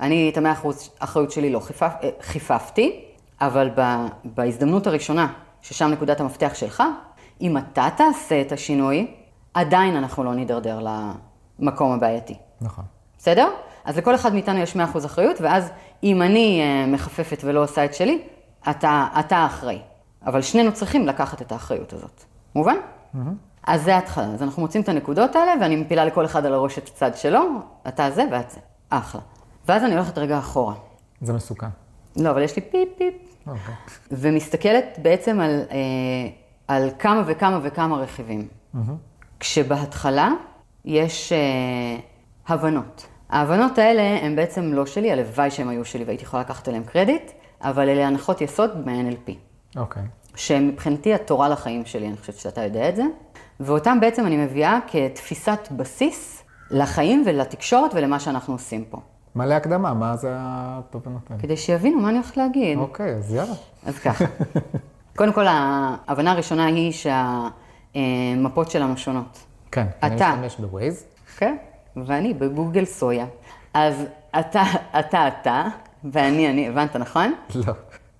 אני 0.00 0.30
את 0.32 0.38
ה-100% 0.38 0.68
אחריות 0.98 1.30
שלי 1.30 1.50
לא 1.50 1.60
חיפף, 1.60 1.92
אה, 2.02 2.08
חיפפתי, 2.22 3.04
אבל 3.40 3.70
ב, 3.76 4.06
בהזדמנות 4.24 4.86
הראשונה, 4.86 5.32
ששם 5.62 5.88
נקודת 5.88 6.20
המפתח 6.20 6.50
שלך, 6.54 6.82
אם 7.40 7.58
אתה 7.58 7.88
תעשה 7.96 8.40
את 8.40 8.52
השינוי, 8.52 9.14
עדיין 9.54 9.96
אנחנו 9.96 10.24
לא 10.24 10.34
נידרדר 10.34 10.80
למקום 11.58 11.92
הבעייתי. 11.92 12.34
נכון. 12.60 12.84
בסדר? 13.18 13.48
אז 13.84 13.96
לכל 13.98 14.14
אחד 14.14 14.32
מאיתנו 14.32 14.58
יש 14.58 14.76
100% 14.76 15.06
אחריות, 15.06 15.40
ואז 15.40 15.70
אם 16.02 16.22
אני 16.22 16.60
אה, 16.62 16.86
מחפפת 16.86 17.40
ולא 17.44 17.62
עושה 17.62 17.84
את 17.84 17.94
שלי, 17.94 18.22
אתה, 18.70 19.06
אתה 19.20 19.36
האחראי. 19.36 19.78
אבל 20.26 20.42
שנינו 20.42 20.72
צריכים 20.72 21.06
לקחת 21.06 21.42
את 21.42 21.52
האחריות 21.52 21.92
הזאת. 21.92 22.24
מובן? 22.54 22.76
אז 23.68 23.82
זה 23.82 23.94
ההתחלה. 23.94 24.24
אז 24.24 24.42
אנחנו 24.42 24.62
מוצאים 24.62 24.82
את 24.82 24.88
הנקודות 24.88 25.36
האלה, 25.36 25.52
ואני 25.60 25.76
מפילה 25.76 26.04
לכל 26.04 26.24
אחד 26.24 26.46
על 26.46 26.54
הראש 26.54 26.78
את 26.78 26.88
הצד 26.88 27.16
שלו, 27.16 27.40
אתה 27.88 28.10
זה 28.10 28.24
ואת 28.32 28.50
זה. 28.50 28.60
אחלה. 28.90 29.20
ואז 29.68 29.84
אני 29.84 29.94
הולכת 29.94 30.18
רגע 30.18 30.38
אחורה. 30.38 30.74
זה 31.20 31.32
מסוכן. 31.32 31.66
לא, 32.16 32.30
אבל 32.30 32.42
יש 32.42 32.56
לי 32.56 32.62
פיפ 32.62 32.88
פיפ. 32.98 33.14
אוקיי. 33.46 33.74
ומסתכלת 34.10 34.98
בעצם 35.02 35.40
על, 35.40 35.62
אה, 35.70 35.76
על 36.68 36.90
כמה 36.98 37.22
וכמה 37.26 37.58
וכמה 37.62 37.96
רכיבים. 37.96 38.48
כשבהתחלה 39.40 40.30
יש 40.84 41.32
אה, 41.32 41.38
הבנות. 42.48 43.06
ההבנות 43.30 43.78
האלה 43.78 44.02
הן 44.02 44.36
בעצם 44.36 44.72
לא 44.72 44.86
שלי, 44.86 45.12
הלוואי 45.12 45.50
שהן 45.50 45.68
היו 45.68 45.84
שלי 45.84 46.04
והייתי 46.04 46.24
יכולה 46.24 46.42
לקחת 46.42 46.68
עליהן 46.68 46.84
קרדיט, 46.84 47.30
אבל 47.60 47.88
אלה 47.88 48.06
הנחות 48.06 48.40
יסוד 48.40 48.70
ב-NLP, 48.84 49.32
אוקיי. 49.76 50.02
שמבחינתי 50.38 51.14
התורה 51.14 51.48
לחיים 51.48 51.86
שלי, 51.86 52.08
אני 52.08 52.16
חושבת 52.16 52.36
שאתה 52.36 52.64
יודע 52.64 52.88
את 52.88 52.96
זה, 52.96 53.02
ואותם 53.60 54.00
בעצם 54.00 54.26
אני 54.26 54.36
מביאה 54.36 54.78
כתפיסת 54.86 55.68
בסיס 55.70 56.44
לחיים 56.70 57.22
ולתקשורת 57.26 57.90
ולמה 57.94 58.20
שאנחנו 58.20 58.54
עושים 58.54 58.84
פה, 58.90 58.98
מלא 59.36 59.54
הקדמה, 59.54 59.94
מה 59.94 60.16
זה 60.16 60.28
התובנות 60.38 61.30
האלה? 61.30 61.42
כדי 61.42 61.56
שיבינו 61.56 62.00
מה 62.00 62.08
אני 62.08 62.16
הולכת 62.16 62.36
להגיד. 62.36 62.78
אוקיי, 62.78 63.14
אז 63.14 63.34
יאללה. 63.34 63.54
אז 63.86 63.98
ככה. 63.98 64.24
קודם 65.16 65.32
כל, 65.32 65.46
ההבנה 65.48 66.32
הראשונה 66.32 66.66
היא 66.66 66.92
שהמפות 67.94 68.70
שלנו 68.70 68.96
שונות. 68.96 69.38
כן, 69.72 69.86
אני 70.02 70.16
אתה. 70.16 70.34
משתמש 70.34 70.66
בווייז. 70.66 71.04
כן? 71.36 71.56
ואני 71.96 72.34
בגוגל 72.34 72.84
סויה. 72.84 73.26
אז 73.74 74.04
אתה, 74.38 74.62
אתה, 74.98 75.28
אתה, 75.28 75.64
ואני, 76.04 76.50
אני, 76.50 76.68
הבנת, 76.68 76.96
נכון? 76.96 77.34
לא. 77.54 77.72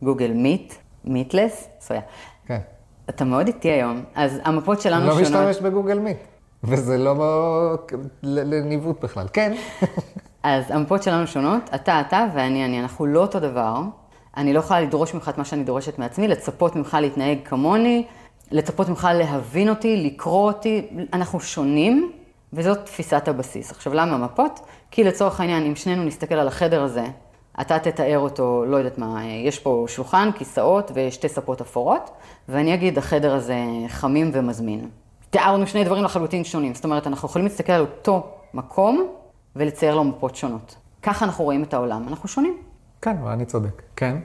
גוגל 0.03 0.33
מיט, 0.33 0.75
מיטלס, 1.05 1.69
סויה. 1.81 2.00
כן. 2.47 2.59
אתה 3.11 3.25
מאוד 3.25 3.47
איטי 3.47 3.69
היום, 3.71 4.05
אז 4.14 4.40
המפות 4.45 4.81
שלנו 4.81 5.07
לא 5.07 5.12
שונות. 5.12 5.26
משתמש 5.26 5.61
בגוגל 5.61 5.99
מיט. 5.99 6.19
וזה 6.64 6.99
לא 6.99 7.14
לניווט 8.23 9.05
בכלל. 9.05 9.26
כן. 9.33 9.52
אז 10.43 10.71
המפות 10.71 11.02
שלנו 11.02 11.26
שונות, 11.26 11.62
אתה 11.75 12.00
אתה 12.00 12.26
ואני 12.35 12.64
אני, 12.64 12.81
אנחנו 12.81 13.07
לא 13.07 13.21
אותו 13.21 13.40
דבר. 13.40 13.81
אני 14.37 14.52
לא 14.52 14.59
יכולה 14.59 14.81
לדרוש 14.81 15.14
ממך 15.14 15.28
את 15.28 15.38
מה 15.38 15.45
שאני 15.45 15.64
דורשת 15.64 15.99
מעצמי, 15.99 16.28
לצפות 16.28 16.76
ממך 16.76 16.99
להתנהג 17.00 17.38
כמוני, 17.45 18.07
לצפות 18.50 18.88
ממך 18.88 19.09
להבין 19.14 19.69
אותי, 19.69 19.97
לקרוא 19.97 20.52
אותי, 20.52 20.88
אנחנו 21.12 21.40
שונים, 21.40 22.12
וזאת 22.52 22.85
תפיסת 22.85 23.28
הבסיס. 23.28 23.71
עכשיו, 23.71 23.95
למה 23.95 24.17
מפות? 24.17 24.61
כי 24.90 25.05
לצורך 25.05 25.40
העניין, 25.40 25.67
אם 25.67 25.76
שנינו 25.76 26.05
נסתכל 26.05 26.35
על 26.35 26.49
החדר 26.49 26.83
הזה, 26.83 27.05
אתה 27.61 27.79
תתאר 27.79 28.19
אותו, 28.19 28.65
לא 28.67 28.77
יודעת 28.77 28.99
מה, 28.99 29.25
יש 29.27 29.59
פה 29.59 29.85
שולחן, 29.88 30.31
כיסאות 30.35 30.91
ושתי 30.95 31.29
ספות 31.29 31.61
אפורות, 31.61 32.11
ואני 32.49 32.75
אגיד, 32.75 32.99
החדר 32.99 33.35
הזה 33.35 33.57
חמים 33.88 34.31
ומזמין. 34.35 34.88
תיארנו 35.31 35.67
שני 35.67 35.85
דברים 35.85 36.05
לחלוטין 36.05 36.45
שונים, 36.45 36.75
זאת 36.75 36.85
אומרת, 36.85 37.07
אנחנו 37.07 37.29
יכולים 37.29 37.47
להסתכל 37.47 37.73
על 37.73 37.81
אותו 37.81 38.27
מקום 38.55 39.07
ולצייר 39.57 39.95
לו 39.95 40.05
מפות 40.05 40.37
שונות. 40.37 40.77
ככה 41.03 41.25
אנחנו 41.25 41.45
רואים 41.45 41.62
את 41.62 41.75
העולם, 41.75 42.09
אנחנו 42.09 42.29
שונים. 42.29 42.57
כן, 43.03 43.17
אבל 43.23 43.31
אני 43.31 43.45
צודק. 43.45 43.83
כן. 43.97 44.17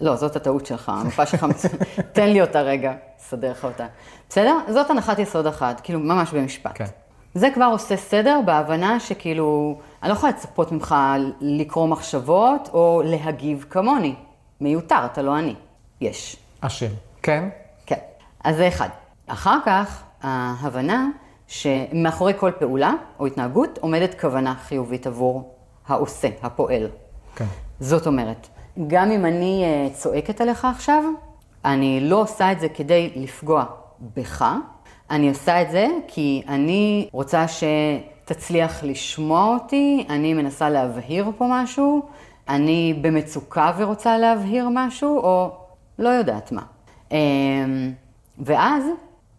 לא, 0.00 0.16
זאת 0.16 0.36
הטעות 0.36 0.66
שלך, 0.66 0.88
המפה 0.88 1.26
שלך, 1.26 1.44
מצ- 1.44 1.66
תן 2.12 2.28
לי 2.30 2.40
אותה 2.40 2.60
רגע, 2.60 2.92
אסדר 3.20 3.50
לך 3.50 3.64
אותה. 3.64 3.86
בסדר? 4.28 4.58
זאת 4.68 4.90
הנחת 4.90 5.18
יסוד 5.18 5.46
אחת, 5.46 5.80
כאילו, 5.80 6.00
ממש 6.00 6.32
במשפט. 6.32 6.70
כן. 6.74 6.84
זה 7.34 7.48
כבר 7.54 7.64
עושה 7.64 7.96
סדר 7.96 8.40
בהבנה 8.44 9.00
שכאילו, 9.00 9.78
אני 10.02 10.10
לא 10.10 10.14
יכולה 10.14 10.32
לצפות 10.32 10.72
ממך 10.72 10.94
לקרוא 11.40 11.86
מחשבות 11.86 12.70
או 12.72 13.02
להגיב 13.04 13.64
כמוני. 13.70 14.14
מיותר, 14.60 15.04
אתה 15.04 15.22
לא 15.22 15.38
אני. 15.38 15.54
יש. 16.00 16.36
אשם. 16.60 16.90
כן. 17.22 17.48
כן. 17.86 17.98
אז 18.44 18.56
זה 18.56 18.68
אחד. 18.68 18.88
אחר 19.26 19.58
כך, 19.66 20.02
ההבנה 20.22 21.08
שמאחורי 21.46 22.32
כל 22.38 22.50
פעולה 22.58 22.92
או 23.20 23.26
התנהגות 23.26 23.78
עומדת 23.78 24.20
כוונה 24.20 24.54
חיובית 24.54 25.06
עבור 25.06 25.54
העושה, 25.88 26.28
הפועל. 26.42 26.88
כן. 27.36 27.44
זאת 27.80 28.06
אומרת, 28.06 28.48
גם 28.86 29.10
אם 29.10 29.26
אני 29.26 29.64
אה, 29.64 29.94
צועקת 29.94 30.40
עליך 30.40 30.64
עכשיו, 30.64 31.04
אני 31.64 32.00
לא 32.00 32.20
עושה 32.20 32.52
את 32.52 32.60
זה 32.60 32.68
כדי 32.68 33.12
לפגוע 33.16 33.64
בך, 34.16 34.44
אני 35.10 35.28
עושה 35.28 35.62
את 35.62 35.70
זה 35.70 35.86
כי 36.08 36.42
אני 36.48 37.08
רוצה 37.12 37.44
שתצליח 37.48 38.84
לשמוע 38.84 39.54
אותי, 39.54 40.06
אני 40.08 40.34
מנסה 40.34 40.70
להבהיר 40.70 41.30
פה 41.38 41.46
משהו, 41.50 42.02
אני 42.48 42.98
במצוקה 43.00 43.72
ורוצה 43.76 44.18
להבהיר 44.18 44.68
משהו, 44.72 45.18
או 45.18 45.56
לא 45.98 46.08
יודעת 46.08 46.52
מה. 46.52 46.62
אמ, 47.12 47.16
ואז 48.38 48.84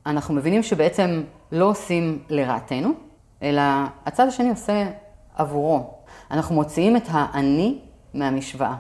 אנחנו 0.05 0.34
מבינים 0.34 0.63
שבעצם 0.63 1.24
לא 1.51 1.65
עושים 1.65 2.19
לרעתנו, 2.29 2.89
אלא 3.43 3.62
הצד 4.05 4.27
השני 4.27 4.50
עושה 4.50 4.89
עבורו. 5.36 5.93
אנחנו 6.31 6.55
מוציאים 6.55 6.98
את 6.98 7.03
האני 7.07 7.79
מהמשוואה, 8.13 8.75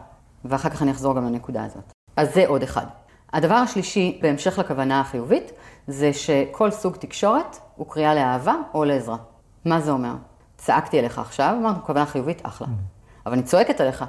ואחר 0.45 0.69
כך 0.69 0.81
אני 0.81 0.91
אחזור 0.91 1.15
גם 1.15 1.25
לנקודה 1.25 1.63
הזאת. 1.63 1.93
אז 2.17 2.33
זה 2.33 2.47
עוד 2.47 2.63
אחד. 2.63 2.85
הדבר 3.35 3.55
השלישי, 3.55 4.19
בהמשך 4.21 4.59
לכוונה 4.59 4.99
החיובית, 4.99 5.51
זה 5.87 6.13
שכל 6.13 6.71
סוג 6.71 6.95
תקשורת 6.95 7.57
הוא 7.75 7.87
קריאה 7.89 8.15
לאהבה 8.15 8.55
או 8.73 8.83
לעזרה. 8.85 9.17
מה 9.65 9.81
זה 9.81 9.91
אומר? 9.91 10.13
צעקתי 10.57 10.99
אליך 10.99 11.19
עכשיו, 11.19 11.55
אמרנו, 11.59 11.83
כוונה 11.83 12.05
חיובית, 12.05 12.41
אחלה. 12.45 12.67
אבל 13.25 13.33
אני 13.33 13.43
צועקת 13.43 13.81
עליך. 13.81 14.05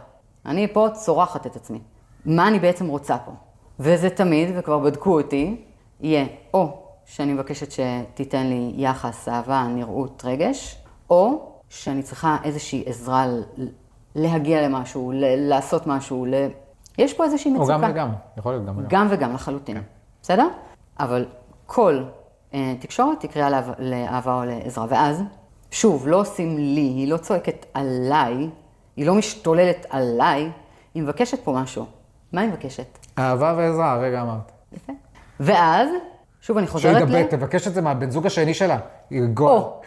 אני 0.47 0.69
פה 0.73 0.89
צורחת 0.93 1.47
את 1.47 1.57
עצמי. 1.57 1.81
מה 2.25 2.49
אני 2.49 2.59
בעצם 2.59 2.87
רוצה 2.87 3.19
פה? 3.19 3.33
וזה 3.81 4.11
תמיד, 4.11 4.49
וכבר 4.57 4.79
בדקו 4.79 5.21
אותי, 5.21 5.65
יהיה 6.01 6.27
או 6.55 6.79
שאני 7.05 7.33
מבקשת 7.33 7.69
שתיתן 7.73 8.47
לי 8.47 8.73
יחס, 8.77 9.29
אהבה, 9.29 9.67
נראות, 9.69 10.23
רגש, 10.27 10.79
או 11.11 11.51
שאני 11.69 12.03
צריכה 12.03 12.37
איזושהי 12.45 12.85
עזרה 12.87 13.27
להגיע 14.15 14.69
למשהו, 14.69 15.13
ל- 15.13 15.49
לעשות 15.49 15.87
משהו. 15.87 16.27
יש 16.99 17.15
פה 17.15 17.25
איזושהי 17.25 17.51
או 17.51 17.57
מצוקה. 17.57 17.79
גם 17.79 17.91
וגם. 17.91 18.11
יכול 18.37 18.53
להיות 18.53 18.67
גם 18.67 18.79
וגם. 18.79 18.87
גם 18.89 19.07
וגם 19.11 19.35
לחלוטין, 19.35 19.83
בסדר? 20.23 20.49
אבל 21.01 21.27
כל 21.67 22.03
אה, 22.55 22.75
תקשורת 22.81 23.27
קריאה 23.27 23.51
לאהבה, 23.51 23.73
לאהבה 23.79 24.35
או 24.35 24.45
לעזרה. 24.45 24.87
ואז, 24.89 25.23
שוב, 25.71 26.09
לא 26.09 26.21
עושים 26.21 26.59
לי, 26.59 26.81
היא 26.81 27.11
לא 27.13 27.17
צועקת 27.17 27.67
עליי, 27.75 28.49
היא 28.97 29.07
לא 29.07 29.15
משתוללת 29.15 29.87
עליי, 29.91 30.51
היא 30.95 31.03
מבקשת 31.03 31.45
פה 31.45 31.53
משהו. 31.53 31.87
מה 32.33 32.41
היא 32.41 32.51
מבקשת? 32.51 32.99
אהבה 33.19 33.55
ועזרה, 33.57 33.93
הרגע 33.93 34.23
אמרת. 34.23 34.53
יפה. 34.73 34.93
ואז, 35.41 35.89
שוב 36.41 36.59
אני 36.59 36.67
חוזרת 36.67 37.09
שהיא 37.09 37.17
ל... 37.17 37.23
גם 37.23 37.29
תבקש 37.31 37.67
את 37.67 37.75
זה 37.75 37.83
מהבן 37.83 38.11
זוג 38.11 38.27
השני 38.27 38.55
שלה. 38.55 38.79
או, 39.41 39.81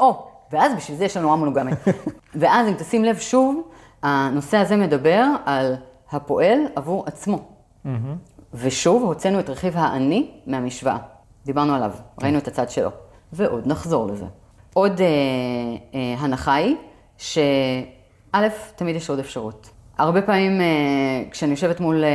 או, 0.00 0.26
ואז 0.52 0.72
בשביל 0.76 0.96
זה 0.98 1.04
יש 1.04 1.16
לנו 1.16 1.32
המונוגמיה. 1.32 1.74
ואז 2.40 2.68
אם 2.68 2.74
תשים 2.74 3.04
לב 3.04 3.18
שוב, 3.18 3.68
הנושא 4.02 4.56
הזה 4.56 4.76
מדבר 4.76 5.24
על 5.44 5.76
הפועל 6.12 6.58
עבור 6.76 7.04
עצמו. 7.06 7.38
ושוב, 8.54 9.02
הוצאנו 9.02 9.40
את 9.40 9.50
רכיב 9.50 9.74
האני 9.76 10.30
מהמשוואה. 10.46 10.98
דיברנו 11.44 11.74
עליו, 11.74 11.90
ראינו 12.22 12.38
את 12.38 12.48
הצד 12.48 12.70
שלו. 12.70 12.90
ועוד 13.32 13.66
נחזור 13.66 14.06
לזה. 14.06 14.26
עוד 14.74 15.00
אה, 15.00 15.06
אה, 15.94 16.14
הנחה 16.18 16.54
היא 16.54 16.76
שא', 17.18 18.48
תמיד 18.76 18.96
יש 18.96 19.10
עוד 19.10 19.18
אפשרות. 19.18 19.70
הרבה 19.98 20.22
פעמים 20.22 20.60
אה, 20.60 20.66
כשאני 21.30 21.50
יושבת 21.50 21.80
מול, 21.80 22.04
אה, 22.04 22.10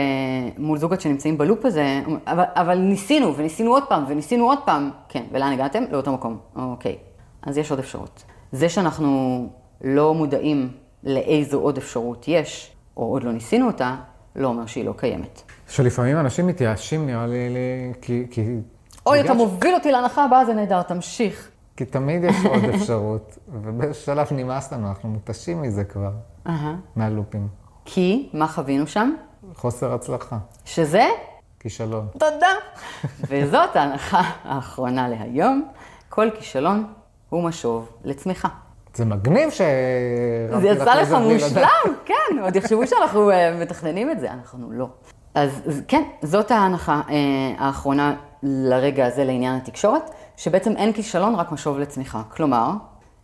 מול 0.58 0.77
זוגות 0.77 1.01
שנמצאים 1.01 1.38
בלופ 1.38 1.66
הזה, 1.66 2.01
אבל, 2.27 2.44
אבל 2.56 2.77
ניסינו, 2.77 3.36
וניסינו 3.36 3.72
עוד 3.72 3.84
פעם, 3.89 4.06
וניסינו 4.08 4.46
עוד 4.46 4.60
פעם. 4.66 4.92
כן, 5.10 5.24
ולאן 5.32 5.51
הגעתם? 5.51 5.84
לאותו 5.92 6.12
מקום. 6.12 6.38
אוקיי, 6.56 6.96
אז 7.42 7.58
יש 7.58 7.72
עוד 7.72 7.80
אפשרות. 7.80 8.24
זה 8.51 8.70
שאנחנו 8.70 9.48
לא 9.82 10.13
מודעים 10.13 10.70
לאיזו 11.04 11.60
עוד 11.60 11.77
אפשרות 11.77 12.27
יש, 12.27 12.72
או 12.98 13.04
עוד 13.12 13.24
לא 13.24 13.32
ניסינו 13.32 13.68
אותה, 13.68 13.96
לא 14.36 14.48
אומר 14.48 14.66
שהיא 14.66 14.86
לא 14.86 14.94
קיימת. 14.98 15.42
שלפעמים 15.68 16.20
אנשים 16.20 16.48
מתייאשים, 16.48 17.06
נראה 17.08 17.27
לי, 17.27 17.50
לי- 17.50 17.94
כי... 18.01 18.25
כי... 18.32 18.46
אוי, 19.06 19.20
אתה 19.22 19.34
ש- 19.34 19.38
מוביל 19.38 19.74
אותי 19.74 19.92
להנחה 19.92 20.25
הבאה, 20.25 20.46
זה 20.46 20.54
נהדר, 20.54 20.82
תמשיך. 20.82 21.50
כי 21.77 21.86
תמיד 21.86 22.24
יש 22.24 22.36
עוד 22.46 22.63
אפשרות, 22.75 23.38
ובשלב 23.51 24.27
נמאס 24.32 24.74
לנו, 24.74 24.88
אנחנו 24.89 25.10
מותשים 25.10 25.62
מזה 25.62 25.84
כבר. 25.84 26.12
מהלופים. 26.96 27.48
כי, 27.86 28.30
מה 28.34 28.48
חווינו 28.48 28.88
שם? 28.88 29.13
חוסר 29.56 29.94
הצלחה? 29.94 30.38
שזה 30.66 31.06
כישלון. 31.60 32.08
תודה. 32.12 32.48
וזאת 33.30 33.75
ההנחה 33.75 34.22
האחרונה 34.44 35.10
להיום. 35.10 35.68
כל 36.10 36.30
כישלון 36.38 36.94
הוא 37.30 37.44
משוב 37.44 37.89
לצמיחה. 38.04 38.48
זה 38.98 39.06
מגניב 39.06 39.50
ש... 39.50 39.62
זה 40.62 40.68
יצא 40.68 41.01
לך 41.01 41.12
מושלם, 41.12 41.96
כן, 42.06 42.39
עוד 42.42 42.56
יחשבו 42.56 42.88
שאנחנו 42.88 43.32
אה, 43.32 43.58
מתכננים 43.62 44.12
את 44.12 44.20
זה, 44.20 44.32
אנחנו 44.32 44.72
לא. 44.72 44.88
אז 45.36 45.62
אז 45.66 45.82
כן, 45.88 46.04
זאת 46.22 46.51
ההנחה 46.51 47.01
אה, 47.10 47.16
האחרונה 47.58 48.16
לרגע 48.44 49.06
הזה 49.06 49.24
לעניין 49.24 49.56
התקשורת, 49.56 50.10
שבעצם 50.38 50.72
אין 50.77 50.94
כישלון, 50.94 51.36
רק 51.36 51.51
משוב 51.51 51.80
לצמיחה. 51.80 52.22
כלומר, 52.30 52.72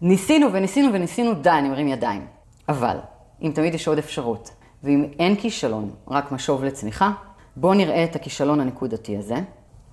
ניסינו 0.01 0.47
וניסינו 0.53 0.93
וניסינו, 0.93 1.33
די, 1.33 1.49
אני 1.49 1.69
מרים 1.69 1.87
ידיים. 1.87 2.25
אבל, 2.69 2.97
אם 3.41 3.51
תמיד 3.55 3.73
יש 3.73 3.87
עוד 3.87 3.97
אפשרות, 3.97 4.51
ואם 4.83 5.05
אין 5.19 5.35
כישלון, 5.35 5.91
רק 6.07 6.31
משוב 6.31 6.63
לצמיחה, 6.63 7.11
בואו 7.55 7.73
נראה 7.73 8.03
את 8.03 8.15
הכישלון 8.15 8.59
הנקודתי 8.59 9.17
הזה. 9.17 9.35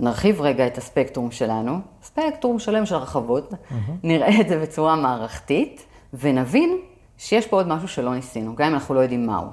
נרחיב 0.01 0.41
רגע 0.41 0.67
את 0.67 0.79
הספקטרום 0.79 1.31
שלנו, 1.31 1.79
ספקטרום 2.03 2.59
שלם 2.59 2.87
של 2.87 2.95
הרחבות, 2.95 3.53
נראה 4.03 4.41
את 4.41 4.49
זה 4.49 4.59
בצורה 4.59 4.97
מערכתית, 4.97 5.87
ונבין 6.15 6.79
שיש 7.19 7.47
פה 7.47 7.57
עוד 7.57 7.69
משהו 7.69 7.89
שלא 7.89 8.15
ניסינו, 8.15 8.57
גם 8.57 8.67
אם 8.67 8.75
אנחנו 8.75 8.95
לא 8.95 9.01
יודעים 9.01 9.27
מהו. 9.27 9.47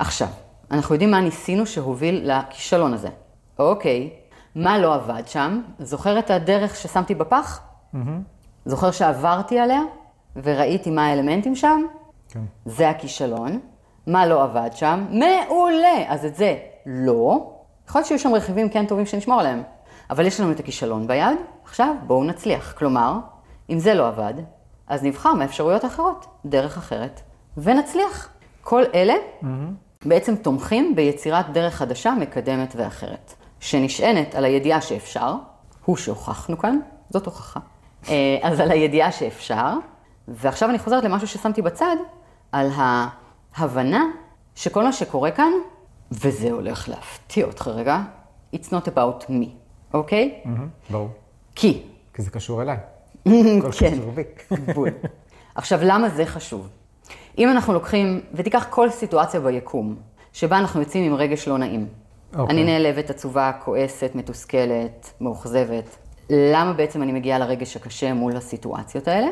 עכשיו, 0.00 0.28
אנחנו 0.70 0.94
יודעים 0.94 1.10
מה 1.10 1.20
ניסינו 1.20 1.66
שהוביל 1.66 2.32
לכישלון 2.32 2.94
הזה. 2.94 3.08
אוקיי, 3.58 4.10
מה 4.54 4.78
לא 4.78 4.94
עבד 4.94 5.22
שם? 5.26 5.60
זוכר 5.78 6.18
את 6.18 6.30
הדרך 6.30 6.76
ששמתי 6.76 7.14
בפח? 7.14 7.60
זוכר 8.64 8.90
שעברתי 8.90 9.58
עליה 9.58 9.80
וראיתי 10.36 10.90
מה 10.90 11.06
האלמנטים 11.06 11.56
שם? 11.56 11.82
כן. 12.28 12.40
זה 12.64 12.90
הכישלון. 12.90 13.60
מה 14.06 14.26
לא 14.26 14.42
עבד 14.42 14.70
שם? 14.74 15.04
מעולה. 15.10 16.04
אז 16.06 16.24
את 16.24 16.36
זה 16.36 16.56
לא. 16.86 17.52
יכול 17.88 17.98
להיות 17.98 18.08
שיהיו 18.08 18.18
שם 18.18 18.34
רכיבים 18.34 18.68
כן 18.68 18.86
טובים 18.86 19.06
שנשמור 19.06 19.40
עליהם. 19.40 19.62
אבל 20.12 20.26
יש 20.26 20.40
לנו 20.40 20.52
את 20.52 20.60
הכישלון 20.60 21.06
ביד, 21.06 21.38
עכשיו 21.64 21.94
בואו 22.06 22.24
נצליח. 22.24 22.72
כלומר, 22.72 23.18
אם 23.70 23.78
זה 23.78 23.94
לא 23.94 24.08
עבד, 24.08 24.34
אז 24.86 25.02
נבחר 25.02 25.34
מהאפשרויות 25.34 25.84
האחרות, 25.84 26.26
דרך 26.46 26.76
אחרת, 26.76 27.20
ונצליח. 27.56 28.28
כל 28.62 28.82
אלה 28.94 29.14
בעצם 30.04 30.36
תומכים 30.36 30.96
ביצירת 30.96 31.52
דרך 31.52 31.74
חדשה, 31.74 32.14
מקדמת 32.20 32.74
ואחרת, 32.76 33.34
שנשענת 33.60 34.34
על 34.34 34.44
הידיעה 34.44 34.80
שאפשר, 34.80 35.34
הוא 35.84 35.96
שהוכחנו 35.96 36.58
כאן, 36.58 36.78
זאת 37.10 37.26
הוכחה. 37.26 37.60
אה, 38.08 38.38
אז 38.42 38.60
על 38.60 38.70
הידיעה 38.70 39.12
שאפשר, 39.12 39.74
ועכשיו 40.28 40.70
אני 40.70 40.78
חוזרת 40.78 41.04
למשהו 41.04 41.28
ששמתי 41.28 41.62
בצד, 41.62 41.96
על 42.52 42.70
ההבנה 43.56 44.04
שכל 44.54 44.84
מה 44.84 44.92
שקורה 44.92 45.30
כאן, 45.30 45.52
וזה 46.10 46.50
הולך 46.50 46.88
להפתיע 46.88 47.46
אותך 47.46 47.68
רגע, 47.68 48.02
it's 48.54 48.68
not 48.68 48.88
about 48.88 49.24
me, 49.28 49.61
אוקיי? 49.94 50.40
ברור. 50.90 51.08
כי, 51.54 51.82
כי 52.14 52.22
זה 52.22 52.30
קשור 52.30 52.62
אליי. 52.62 52.76
כן. 53.78 53.98
בול. 54.74 54.88
עכשיו, 55.54 55.78
למה 55.82 56.08
זה 56.08 56.26
חשוב? 56.26 56.68
אם 57.38 57.50
אנחנו 57.50 57.72
לוקחים, 57.72 58.20
ותיקח 58.34 58.66
כל 58.70 58.90
סיטואציה 58.90 59.40
ביקום, 59.40 59.96
שבה 60.32 60.58
אנחנו 60.58 60.80
יוצאים 60.80 61.12
עם 61.12 61.18
רגש 61.18 61.48
לא 61.48 61.58
נעים. 61.58 61.86
אוקיי. 62.36 62.54
אני 62.54 62.64
נעלבת, 62.64 63.10
עצובה, 63.10 63.52
כועסת, 63.64 64.10
מתוסכלת, 64.14 65.12
מאוכזבת. 65.20 65.96
למה 66.30 66.72
בעצם 66.72 67.02
אני 67.02 67.12
מגיעה 67.12 67.38
לרגש 67.38 67.76
הקשה 67.76 68.14
מול 68.14 68.36
הסיטואציות 68.36 69.08
האלה? 69.08 69.28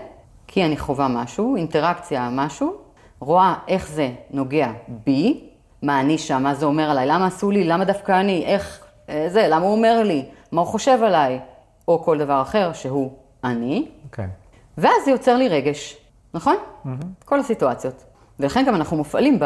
כי 0.47 0.65
אני 0.65 0.77
חווה 0.77 1.09
משהו, 1.09 1.57
אינטראקציה, 1.57 2.29
משהו, 2.33 2.77
רואה 3.21 3.55
איך 3.69 3.89
זה 3.89 4.11
נוגע 4.31 4.73
בי, 4.89 5.41
מה 5.83 6.01
אני 6.01 6.19
שם, 6.19 6.43
מה 6.43 6.55
זה 6.55 6.67
אומר 6.67 6.91
עליי, 6.91 7.07
למה 7.07 7.27
עשו 7.27 7.51
לי, 7.51 7.65
למה 7.65 7.85
דווקא 7.85 8.21
אני, 8.21 8.45
איך 8.47 8.85
אה, 9.09 9.27
זה, 9.29 9.47
למה 9.49 9.65
הוא 9.65 9.73
אומר 9.73 10.03
לי, 10.03 10.25
מה 10.53 10.61
הוא 10.61 10.69
חושב 10.69 10.99
עליי, 11.03 11.41
או 11.89 12.03
כל 12.03 12.19
דבר 12.19 12.43
אחר 12.43 12.73
שהוא 12.73 13.13
אני, 13.45 13.89
כן. 14.13 14.29
ואז 14.79 15.05
זה 15.05 15.11
יוצר 15.11 15.37
לי 15.37 15.49
רגש, 15.49 15.97
נכון? 16.35 16.57
Mm-hmm. 16.57 16.89
כל 17.25 17.41
הסיטואציות. 17.41 18.05
ולכן 18.41 18.65
גם 18.67 18.75
אנחנו 18.75 18.97
מופעלים 18.97 19.39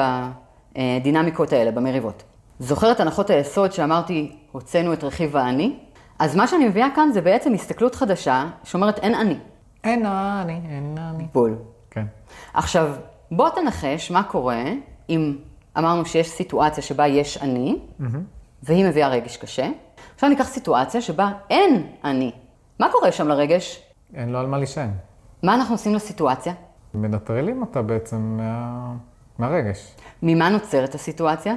בדינמיקות 0.74 1.52
האלה, 1.52 1.70
במריבות. 1.70 2.22
זוכרת 2.58 3.00
הנחות 3.00 3.30
היסוד 3.30 3.72
שאמרתי, 3.72 4.36
הוצאנו 4.52 4.92
את 4.92 5.04
רכיב 5.04 5.36
האני? 5.36 5.76
אז 6.18 6.36
מה 6.36 6.46
שאני 6.46 6.68
מביאה 6.68 6.88
כאן 6.94 7.10
זה 7.12 7.20
בעצם 7.20 7.54
הסתכלות 7.54 7.94
חדשה 7.94 8.46
שאומרת 8.64 8.98
אין 8.98 9.14
אני. 9.14 9.36
אין 9.84 10.06
אני, 10.06 10.60
אין 10.68 10.98
אני. 10.98 11.26
בול. 11.32 11.56
כן. 11.90 12.06
עכשיו, 12.54 12.94
בוא 13.30 13.48
תנחש 13.48 14.10
מה 14.10 14.22
קורה 14.22 14.64
אם 15.08 15.36
אמרנו 15.78 16.04
שיש 16.06 16.28
סיטואציה 16.28 16.82
שבה 16.82 17.06
יש 17.06 17.36
אני, 17.42 17.78
והיא 18.62 18.84
מביאה 18.84 19.08
רגש 19.08 19.36
קשה. 19.36 19.68
עכשיו 20.14 20.28
ניקח 20.28 20.44
סיטואציה 20.44 21.00
שבה 21.00 21.32
אין 21.50 21.86
אני. 22.04 22.32
מה 22.78 22.88
קורה 22.92 23.12
שם 23.12 23.28
לרגש? 23.28 23.82
אין 24.14 24.28
לו 24.28 24.38
על 24.38 24.46
מה 24.46 24.58
להישען. 24.58 24.90
מה 25.42 25.54
אנחנו 25.54 25.74
עושים 25.74 25.94
לסיטואציה? 25.94 26.52
מנטרלים 26.94 27.60
אותה 27.60 27.82
בעצם 27.82 28.16
מה... 28.16 28.92
מהרגש. 29.38 29.94
ממה 30.22 30.48
נוצרת 30.48 30.94
הסיטואציה? 30.94 31.54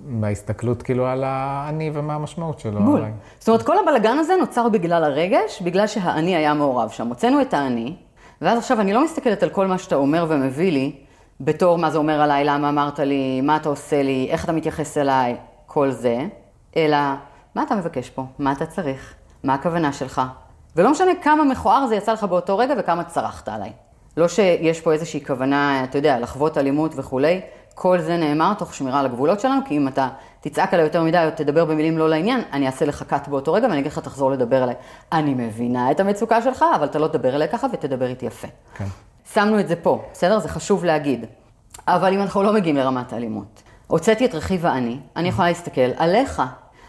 מההסתכלות 0.00 0.82
כאילו 0.82 1.06
על 1.06 1.24
האני 1.26 1.90
ומה 1.94 2.14
המשמעות 2.14 2.58
שלו. 2.58 2.80
בול. 2.82 2.98
עליי. 2.98 3.12
זאת 3.38 3.48
אומרת, 3.48 3.62
כל 3.62 3.76
הבלגן 3.78 4.18
הזה 4.18 4.34
נוצר 4.40 4.68
בגלל 4.68 5.04
הרגש, 5.04 5.62
בגלל 5.62 5.86
שהאני 5.86 6.36
היה 6.36 6.54
מעורב 6.54 6.90
שם. 6.90 7.08
הוצאנו 7.08 7.40
את 7.40 7.54
האני, 7.54 7.96
ואז 8.42 8.58
עכשיו 8.58 8.80
אני 8.80 8.92
לא 8.92 9.04
מסתכלת 9.04 9.42
על 9.42 9.50
כל 9.50 9.66
מה 9.66 9.78
שאתה 9.78 9.94
אומר 9.94 10.26
ומביא 10.28 10.72
לי, 10.72 10.96
בתור 11.40 11.78
מה 11.78 11.90
זה 11.90 11.98
אומר 11.98 12.20
עליי, 12.20 12.44
למה 12.44 12.68
אמרת 12.68 12.98
לי, 12.98 13.40
מה 13.40 13.56
אתה 13.56 13.68
עושה 13.68 14.02
לי, 14.02 14.28
איך 14.30 14.44
אתה 14.44 14.52
מתייחס 14.52 14.98
אליי, 14.98 15.36
כל 15.66 15.90
זה, 15.90 16.18
אלא 16.76 16.96
מה 17.54 17.62
אתה 17.62 17.74
מבקש 17.74 18.10
פה, 18.10 18.24
מה 18.38 18.52
אתה 18.52 18.66
צריך, 18.66 19.14
מה 19.44 19.54
הכוונה 19.54 19.92
שלך. 19.92 20.22
ולא 20.76 20.90
משנה 20.90 21.10
כמה 21.22 21.44
מכוער 21.44 21.86
זה 21.86 21.96
יצא 21.96 22.12
לך 22.12 22.24
באותו 22.24 22.58
רגע 22.58 22.74
וכמה 22.78 23.04
צרחת 23.04 23.48
עליי. 23.48 23.72
לא 24.16 24.28
שיש 24.28 24.80
פה 24.80 24.92
איזושהי 24.92 25.24
כוונה, 25.24 25.84
אתה 25.84 25.98
יודע, 25.98 26.20
לחוות 26.20 26.58
אלימות 26.58 26.92
וכולי, 26.96 27.40
כל 27.74 28.00
זה 28.00 28.16
נאמר 28.16 28.54
תוך 28.54 28.74
שמירה 28.74 29.00
על 29.00 29.06
הגבולות 29.06 29.40
שלנו, 29.40 29.60
כי 29.66 29.76
אם 29.76 29.88
אתה 29.88 30.08
תצעק 30.40 30.74
עליי 30.74 30.86
יותר 30.86 31.02
מדי 31.02 31.24
או 31.24 31.30
תדבר 31.36 31.64
במילים 31.64 31.98
לא 31.98 32.08
לעניין, 32.08 32.40
אני 32.52 32.66
אעשה 32.66 32.84
לך 32.84 33.02
קאט 33.02 33.28
באותו 33.28 33.52
רגע 33.52 33.66
ואני 33.66 33.80
אגיד 33.80 33.92
לך 33.92 33.98
תחזור 33.98 34.30
לדבר 34.30 34.64
אליי. 34.64 34.74
אני 35.12 35.34
מבינה 35.34 35.90
את 35.90 36.00
המצוקה 36.00 36.42
שלך, 36.42 36.64
אבל 36.76 36.86
אתה 36.86 36.98
לא 36.98 37.08
תדבר 37.08 37.34
אליי 37.34 37.48
ככה 37.48 37.66
ותדבר 37.72 38.06
איתי 38.06 38.26
יפה. 38.26 38.48
כן. 38.74 38.84
שמנו 39.32 39.60
את 39.60 39.68
זה 39.68 39.76
פה, 39.76 40.02
בסדר? 40.12 40.38
זה 40.38 40.48
חשוב 40.48 40.84
להגיד. 40.84 41.26
אבל 41.88 42.14
אם 42.14 42.20
אנחנו 42.20 42.42
לא 42.42 42.52
מגיעים 42.52 42.76
לרמת 42.76 43.12
האלימות, 43.12 43.62
הוצאתי 43.86 44.24
את 44.24 44.34
רכיב 44.34 44.66
האני, 44.66 44.98
אני 45.16 45.28
יכולה 45.28 45.48
להסתכל 45.48 45.90
עליך. 45.96 46.42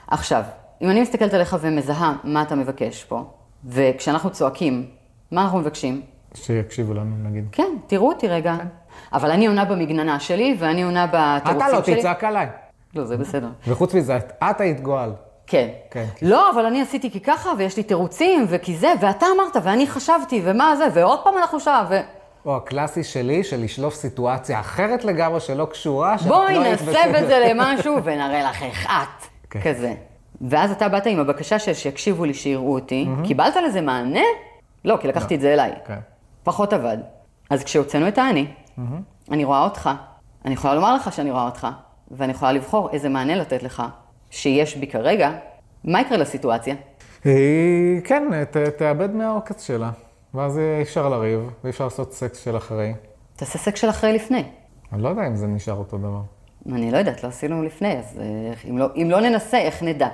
עכשיו, 0.07 0.43
אם 0.81 0.89
אני 0.89 1.01
מסתכלת 1.01 1.33
עליך 1.33 1.57
ומזהה 1.61 2.13
מה 2.23 2.41
אתה 2.41 2.55
מבקש 2.55 3.03
פה, 3.03 3.23
וכשאנחנו 3.65 4.29
צועקים, 4.29 4.85
מה 5.31 5.41
אנחנו 5.43 5.59
מבקשים? 5.59 6.01
שיקשיבו 6.33 6.93
לנו 6.93 7.15
נגיד. 7.29 7.45
כן, 7.51 7.75
תראו 7.87 8.07
אותי 8.09 8.27
רגע. 8.27 8.55
אבל 9.13 9.31
אני 9.31 9.47
עונה 9.47 9.65
במגננה 9.65 10.19
שלי, 10.19 10.55
ואני 10.59 10.83
עונה 10.83 11.07
בתירוצים 11.07 11.67
אתה 11.77 11.83
שלי. 11.85 11.95
לא 11.95 11.99
תצעק 11.99 12.23
עליי. 12.23 12.47
לא, 12.95 13.03
זה 13.05 13.17
בסדר. 13.17 13.47
וחוץ 13.67 13.93
מזה, 13.93 14.17
את- 14.17 14.61
היית 14.61 14.81
גועל. 14.81 15.13
כן. 15.47 15.67
כן. 15.91 16.05
לא, 16.21 16.49
אבל 16.51 16.65
אני 16.65 16.81
עשיתי 16.81 17.11
כי 17.11 17.19
ככה, 17.19 17.49
ויש 17.57 17.77
לי 17.77 17.83
תירוצים, 17.83 18.45
וכי 18.49 18.75
זה, 18.77 18.93
ואתה 19.01 19.25
אמרת, 19.35 19.63
ואני 19.63 19.87
חשבתי, 19.87 20.41
ומה 20.45 20.75
זה, 20.75 20.87
ועוד 20.93 21.19
פעם 21.23 21.33
אנחנו 21.37 21.59
שם, 21.59 21.83
ו... 21.89 21.99
או 22.45 22.55
הקלאסי 22.55 23.03
שלי, 23.03 23.43
של 23.43 23.63
לשלוף 23.63 23.93
סיטואציה 23.95 24.59
אחרת 24.59 25.05
לגמרי 25.05 25.39
שלא 25.39 25.65
קשורה, 25.65 26.17
שאת 26.17 26.27
בואי 26.27 26.55
לא 26.55 26.59
היית 26.61 26.81
נסב 26.81 26.89
בסדר. 26.91 27.19
את 27.23 27.27
זה 27.27 27.45
למשהו 27.49 28.03
ונראה 28.03 28.43
לך 28.49 28.63
איך 28.63 28.85
את. 28.85 29.32
כן. 29.53 29.59
כזה. 29.63 29.93
ואז 30.41 30.71
אתה 30.71 30.89
באת 30.89 31.05
עם 31.05 31.19
הבקשה 31.19 31.59
של 31.59 31.73
שיקשיבו 31.73 32.25
לי, 32.25 32.33
שיראו 32.33 32.73
אותי. 32.73 33.07
קיבלת 33.23 33.55
לזה 33.67 33.81
מענה? 33.81 34.19
לא, 34.85 34.97
כי 35.01 35.07
לקחתי 35.07 35.35
את 35.35 35.41
זה 35.41 35.53
אליי. 35.53 35.71
כן. 35.85 35.99
פחות 36.43 36.73
עבד. 36.73 36.97
אז 37.49 37.63
כשהוצאנו 37.63 38.07
את 38.07 38.17
האני, 38.17 38.47
אני 39.31 39.43
רואה 39.43 39.63
אותך. 39.63 39.89
אני 40.45 40.53
יכולה 40.53 40.75
לומר 40.75 40.95
לך 40.95 41.13
שאני 41.13 41.31
רואה 41.31 41.45
אותך, 41.45 41.67
ואני 42.11 42.31
יכולה 42.31 42.51
לבחור 42.51 42.89
איזה 42.89 43.09
מענה 43.09 43.35
לתת 43.35 43.63
לך, 43.63 43.83
שיש 44.31 44.77
בי 44.77 44.87
כרגע. 44.87 45.31
מה 45.83 46.01
יקרה 46.01 46.17
לסיטואציה? 46.17 46.75
היא, 47.23 48.01
כן, 48.03 48.43
ת, 48.51 48.57
תאבד 48.57 49.15
מהעוקץ 49.15 49.67
שלה. 49.67 49.91
ואז 50.33 50.57
אי 50.57 50.81
אפשר 50.81 51.09
לריב, 51.09 51.49
ואי 51.63 51.69
אפשר 51.69 51.83
לעשות 51.83 52.13
סקס 52.13 52.43
של 52.43 52.57
אחרי. 52.57 52.93
תעשה 53.35 53.59
סקס 53.59 53.81
של 53.81 53.89
אחרי 53.89 54.13
לפני. 54.13 54.43
אני 54.93 55.03
לא 55.03 55.09
יודע 55.09 55.27
אם 55.27 55.35
זה 55.35 55.47
נשאר 55.47 55.73
אותו 55.73 55.97
דבר. 55.97 56.21
אני 56.71 56.91
לא 56.91 56.97
יודעת, 56.97 57.23
לא 57.23 57.29
עשינו 57.29 57.63
לפני, 57.63 57.99
אז 57.99 58.19
אה, 58.21 58.69
אם 58.69 58.77
לא, 58.77 58.87
אם 58.95 59.07
לא 59.11 59.21
ננסה, 59.21 59.57
איך 59.57 59.83
נדע? 59.83 60.07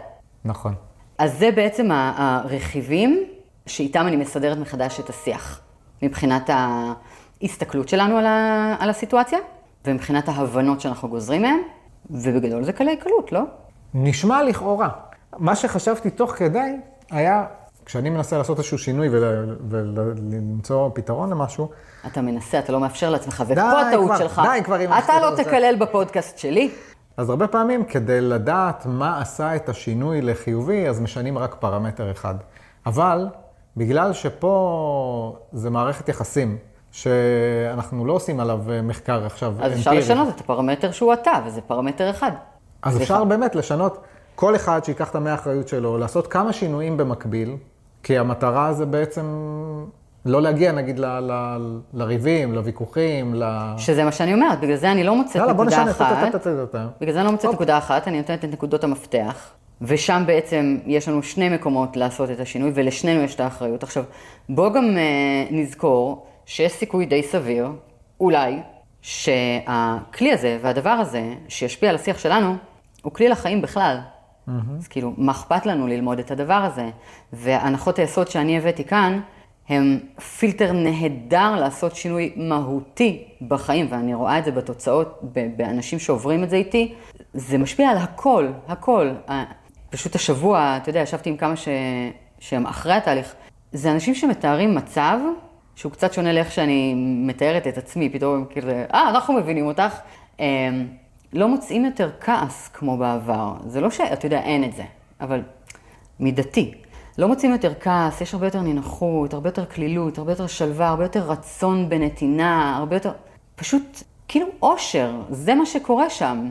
נכון. 0.46 0.74
אז 1.18 1.40
זה 1.40 1.52
בעצם 1.52 1.90
הרכיבים 1.92 3.24
שאיתם 3.66 4.08
אני 4.08 4.16
מסדרת 4.16 4.58
מחדש 4.58 5.00
את 5.00 5.10
השיח. 5.10 5.62
מבחינת 6.02 6.50
ההסתכלות 6.50 7.90
שלנו 7.90 8.18
על, 8.18 8.26
ה, 8.26 8.76
על 8.80 8.90
הסיטואציה, 8.90 9.40
ומבחינת 9.86 10.30
ההבנות 10.30 10.82
שאנחנו 10.82 11.10
גוזרים 11.10 11.42
מהם, 11.42 11.60
ובגדול 12.10 12.64
זה 12.64 12.74
קלי 12.74 12.98
קלות, 12.98 13.32
לא? 13.32 13.42
נשמע 13.94 14.44
לכאורה. 14.44 14.90
מה 15.38 15.56
שחשבתי 15.56 16.10
תוך 16.10 16.32
כדי 16.32 16.76
היה, 17.12 17.46
כשאני 17.90 18.10
מנסה 18.10 18.38
לעשות 18.38 18.58
איזשהו 18.58 18.78
שינוי 18.78 19.10
ול- 19.12 19.58
ולמצוא 19.70 20.90
פתרון 20.94 21.30
למשהו, 21.30 21.70
אתה 22.08 22.22
מנסה, 22.22 22.60
אתה 22.60 22.72
לא 22.72 22.80
מאפשר 22.80 23.10
לעצמך, 23.10 23.44
ופה 23.46 23.54
די 23.56 23.62
הטעות 23.62 24.06
כבר, 24.06 24.18
שלך. 24.18 24.42
די 24.54 24.64
כבר 24.64 24.76
עם 24.76 24.90
אתה 24.94 25.20
לא. 25.22 25.36
תקלל 25.44 25.76
בפודקאסט 25.80 26.38
שלי. 26.38 26.72
אז 27.18 27.30
הרבה 27.30 27.48
פעמים 27.48 27.84
כדי 27.86 28.22
לדעת 28.22 28.86
מה 28.86 29.22
עשה 29.22 29.56
את 29.56 29.70
השינוי 29.70 30.22
לחיובי, 30.22 30.88
אז 30.90 31.00
משנים 31.00 31.38
רק 31.38 31.56
פרמטר 31.60 32.12
אחד. 32.12 32.36
אבל 32.86 33.28
בגלל 33.78 34.14
שפה 34.14 35.36
זה 35.52 35.70
מערכת 35.70 36.10
יחסים, 36.10 36.58
שאנחנו 36.92 38.06
לא 38.06 38.14
עושים 38.14 38.40
עליו 38.40 38.60
אה, 38.72 38.82
מחקר 38.82 39.26
עכשיו 39.26 39.54
אז 39.60 39.74
אפשר. 39.74 39.94
לשנות 39.94 40.28
את 40.36 40.40
הפרמטר 40.40 40.92
שהוא 40.92 41.14
אתה, 41.14 41.32
וזה 41.46 41.62
פרמטר 41.62 42.10
אחד. 42.10 42.32
אז. 42.82 42.98
אפשר 43.02 43.24
באמת 43.24 43.56
לשנות, 43.56 43.98
כל 44.36 44.56
אחד 44.56 44.84
שיקח 44.86 45.10
את 45.10 45.16
המאה 45.16 45.32
האחריות 45.32 45.68
שלו, 45.68 45.98
לעשות 45.98 46.28
כמה 46.28 46.54
שינויים 46.54 46.98
במקביל, 46.98 47.58
כי 48.04 48.18
המטרה 48.18 48.74
זה 48.74 48.86
בעצם 48.86 49.26
לא 50.26 50.42
להגיע 50.42 50.72
נגיד 50.72 51.00
ל- 51.00 51.06
ל- 51.06 51.80
לריבים, 51.94 52.54
לוויכוחים, 52.54 53.36
ל... 53.36 53.44
שזה 53.78 54.04
מה 54.04 54.12
שאני 54.12 54.34
אומרת, 54.34 54.60
בגלל 54.60 54.76
זה 54.76 54.92
אני 54.92 55.04
לא 55.04 55.16
מוצאת 55.16 55.36
יאללה, 55.36 55.54
בוא 55.54 55.66
נקודה 55.66 55.82
נשנה, 55.82 55.92
אחת. 55.92 56.32
טה, 56.32 56.40
טה, 56.40 56.56
טה, 56.56 56.66
טה. 56.66 56.88
בגלל 57.02 57.14
זה 57.14 57.20
אני 57.20 57.26
לא 57.26 57.32
מוצאת 57.32 57.46
אוקיי. 57.46 57.56
נקודה 57.56 57.78
אחת, 57.78 58.08
אני 58.08 58.18
נותנת 58.18 58.46
את 58.46 58.50
נקודות 58.50 58.84
המפתח, 58.84 59.52
ושם 59.82 60.24
בעצם 60.28 60.78
יש 60.86 61.08
לנו 61.08 61.24
שני 61.24 61.50
מקומות 61.50 61.98
לעשות 61.98 62.30
את 62.32 62.40
השינוי, 62.40 62.72
ולשנינו 62.74 63.22
יש 63.22 63.36
את 63.36 63.40
האחריות. 63.40 63.84
עכשיו, 63.84 64.04
בוא 64.50 64.70
גם 64.70 64.98
אה, 64.98 65.02
נזכור 65.52 66.26
שיש 66.46 66.72
סיכוי 66.72 67.06
די 67.06 67.24
סביר, 67.24 67.68
אולי, 68.20 68.60
שהכלי 69.02 70.32
הזה 70.34 70.58
והדבר 70.62 70.90
הזה, 70.90 71.24
שישפיע 71.48 71.90
על 71.90 71.96
השיח 71.96 72.18
שלנו, 72.18 72.56
הוא 73.02 73.14
כלי 73.14 73.30
לחיים 73.30 73.62
בכלל. 73.62 73.98
אז 74.78 74.88
כאילו, 74.88 75.14
מה 75.18 75.32
אכפת 75.32 75.66
לנו 75.66 75.88
ללמוד 75.88 76.20
את 76.20 76.32
הדבר 76.32 76.54
הזה? 76.54 76.90
והנחות 77.34 78.00
היסוד 78.00 78.28
שאני 78.28 78.58
הבאתי 78.58 78.84
כאן, 78.84 79.20
הם 79.70 80.00
פילטר 80.38 80.72
נהדר 80.72 81.56
לעשות 81.56 81.96
שינוי 81.96 82.34
מהותי 82.36 83.24
בחיים, 83.48 83.88
ואני 83.90 84.14
רואה 84.14 84.40
את 84.40 84.46
זה 84.46 84.52
בתוצאות, 84.52 85.20
באנשים 85.58 86.00
שעוברים 86.00 86.44
את 86.44 86.50
זה 86.50 86.56
איתי, 86.56 86.94
זה 87.34 87.58
משפיע 87.58 87.90
על 87.90 87.98
הכל, 87.98 88.48
הכל. 88.68 89.10
פשוט 89.90 90.16
השבוע, 90.16 90.78
אתה 90.78 90.90
יודע, 90.90 91.00
ישבתי 91.00 91.30
עם 91.30 91.38
כמה 91.38 91.56
ש... 91.56 91.68
שהם 92.40 92.66
אחרי 92.66 92.94
התהליך, 92.94 93.34
זה 93.72 93.92
אנשים 93.92 94.16
שמתארים 94.16 94.76
מצב 94.76 95.20
שהוא 95.76 95.92
קצת 95.92 96.14
שונה 96.14 96.34
לאיך 96.34 96.52
שאני 96.52 96.94
מתארת 96.98 97.68
את 97.68 97.78
עצמי, 97.78 98.10
פתאום 98.10 98.46
כאילו, 98.50 98.72
אה, 98.94 99.10
אנחנו 99.10 99.34
מבינים 99.34 99.66
אותך. 99.66 100.00
לא 101.34 101.48
מוצאים 101.48 101.86
יותר 101.86 102.10
כעס 102.20 102.68
כמו 102.68 102.98
בעבר. 102.98 103.54
זה 103.68 103.82
לא 103.82 103.92
שאתה 103.92 104.26
יודע, 104.26 104.40
אין 104.40 104.64
את 104.64 104.74
זה, 104.74 104.84
אבל 105.22 105.42
מידתי. 106.20 106.74
לא 107.18 107.28
מוצאים 107.28 107.52
יותר 107.52 107.74
כעס, 107.80 108.22
יש 108.22 108.34
הרבה 108.34 108.48
יותר 108.48 108.62
נינוחות, 108.62 109.34
הרבה 109.34 109.50
יותר 109.50 109.66
כלילות, 109.66 110.18
הרבה 110.18 110.32
יותר 110.32 110.48
שלווה, 110.48 110.88
הרבה 110.88 111.04
יותר 111.04 111.32
רצון 111.32 111.90
בנתינה, 111.90 112.78
הרבה 112.78 112.96
יותר... 112.96 113.12
פשוט 113.56 114.04
כאילו 114.28 114.48
אושר, 114.62 115.22
זה 115.30 115.56
מה 115.56 115.66
שקורה 115.66 116.10
שם. 116.10 116.50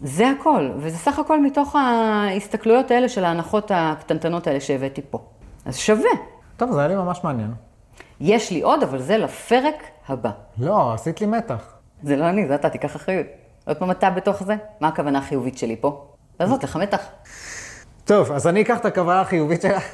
זה 0.00 0.30
הכל, 0.30 0.70
וזה 0.76 0.96
סך 0.96 1.18
הכל 1.18 1.42
מתוך 1.42 1.76
ההסתכלויות 1.76 2.90
האלה 2.90 3.08
של 3.08 3.24
ההנחות 3.24 3.70
הקטנטנות 3.74 4.46
האלה 4.46 4.60
שהבאתי 4.60 5.02
פה. 5.10 5.18
אז 5.64 5.76
שווה. 5.76 6.10
טוב, 6.56 6.72
זה 6.72 6.78
היה 6.78 6.88
לי 6.88 6.94
ממש 6.94 7.20
מעניין. 7.24 7.54
יש 8.20 8.50
לי 8.50 8.62
עוד, 8.62 8.82
אבל 8.82 9.02
זה 9.02 9.18
לפרק 9.18 9.84
הבא. 10.08 10.30
לא, 10.58 10.94
עשית 10.94 11.20
לי 11.20 11.26
מתח. 11.26 11.74
זה 12.02 12.16
לא 12.16 12.28
אני, 12.28 12.48
זה 12.48 12.54
אתה, 12.54 12.70
תיקח 12.70 12.96
אחריות. 12.96 13.26
עוד 13.66 13.76
פעם 13.76 13.90
אתה 13.90 14.10
בתוך 14.10 14.42
זה? 14.42 14.56
מה 14.80 14.88
הכוונה 14.88 15.18
החיובית 15.18 15.58
שלי 15.58 15.76
פה? 15.80 16.06
לעשות 16.40 16.64
לך 16.64 16.76
מתח. 16.76 17.00
טוב, 18.04 18.32
אז 18.32 18.46
אני 18.46 18.62
אקח 18.62 18.78
את 18.78 18.84
הכוונה 18.84 19.20
החיובית 19.20 19.62
שלך, 19.62 19.84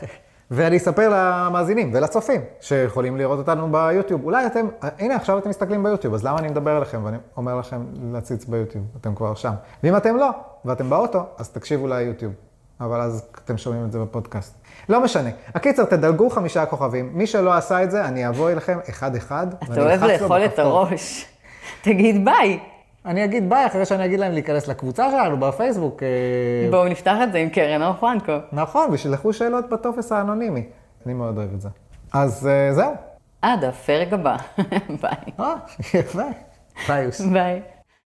ואני 0.50 0.76
אספר 0.76 1.08
למאזינים 1.12 1.90
ולצופים 1.94 2.40
שיכולים 2.60 3.16
לראות 3.16 3.38
אותנו 3.38 3.72
ביוטיוב. 3.72 4.24
אולי 4.24 4.46
אתם, 4.46 4.66
הנה 4.98 5.16
עכשיו 5.16 5.38
אתם 5.38 5.48
מסתכלים 5.48 5.82
ביוטיוב, 5.82 6.14
אז 6.14 6.24
למה 6.24 6.38
אני 6.38 6.48
מדבר 6.48 6.76
אליכם 6.76 7.04
ואני 7.04 7.16
אומר 7.36 7.56
לכם 7.56 7.84
להציץ 8.12 8.44
ביוטיוב? 8.44 8.84
אתם 9.00 9.14
כבר 9.14 9.34
שם. 9.34 9.52
ואם 9.82 9.96
אתם 9.96 10.16
לא, 10.16 10.30
ואתם 10.64 10.90
באוטו, 10.90 11.26
אז 11.38 11.48
תקשיבו 11.48 11.88
ליוטיוב. 11.88 12.32
אבל 12.80 13.00
אז 13.00 13.28
אתם 13.44 13.58
שומעים 13.58 13.84
את 13.84 13.92
זה 13.92 13.98
בפודקאסט. 13.98 14.54
לא 14.88 15.04
משנה. 15.04 15.30
הקיצר, 15.54 15.84
תדלגו 15.84 16.30
חמישה 16.30 16.66
כוכבים. 16.66 17.10
מי 17.14 17.26
שלא 17.26 17.54
עשה 17.54 17.82
את 17.82 17.90
זה, 17.90 18.04
אני 18.04 18.28
אבוא 18.28 18.50
אליכם 18.50 18.78
אחד-אחד. 18.90 19.46
אתה 19.64 19.80
אוהב 19.80 20.04
לאכול 20.04 20.44
את 20.44 20.58
הראש. 20.58 21.26
תגיד 21.84 22.24
ביי. 22.24 22.71
אני 23.06 23.24
אגיד 23.24 23.50
ביי 23.50 23.66
אחרי 23.66 23.86
שאני 23.86 24.04
אגיד 24.04 24.20
להם 24.20 24.32
להיכנס 24.32 24.68
לקבוצה 24.68 25.10
שלנו 25.10 25.40
בפייסבוק. 25.40 26.02
אה, 26.02 26.70
בואו 26.70 26.88
נפתח 26.88 27.16
את 27.22 27.32
זה 27.32 27.38
עם 27.38 27.48
קרן 27.48 27.82
אור 27.82 27.92
פרנקו. 27.92 28.32
נכון, 28.52 28.88
ושילחו 28.92 29.32
שאלות 29.32 29.68
בטופס 29.68 30.12
האנונימי. 30.12 30.64
אני 31.06 31.14
מאוד 31.14 31.38
אוהב 31.38 31.54
את 31.54 31.60
זה. 31.60 31.68
אז 32.12 32.46
אה, 32.46 32.74
זהו. 32.74 32.92
עד 33.42 33.64
הפרק 33.64 34.12
הבא. 34.12 34.36
ביי. 35.02 35.10
אה, 35.40 35.54
יפה. 35.94 36.22
ביי. 36.88 37.08
ביי. 37.32 37.62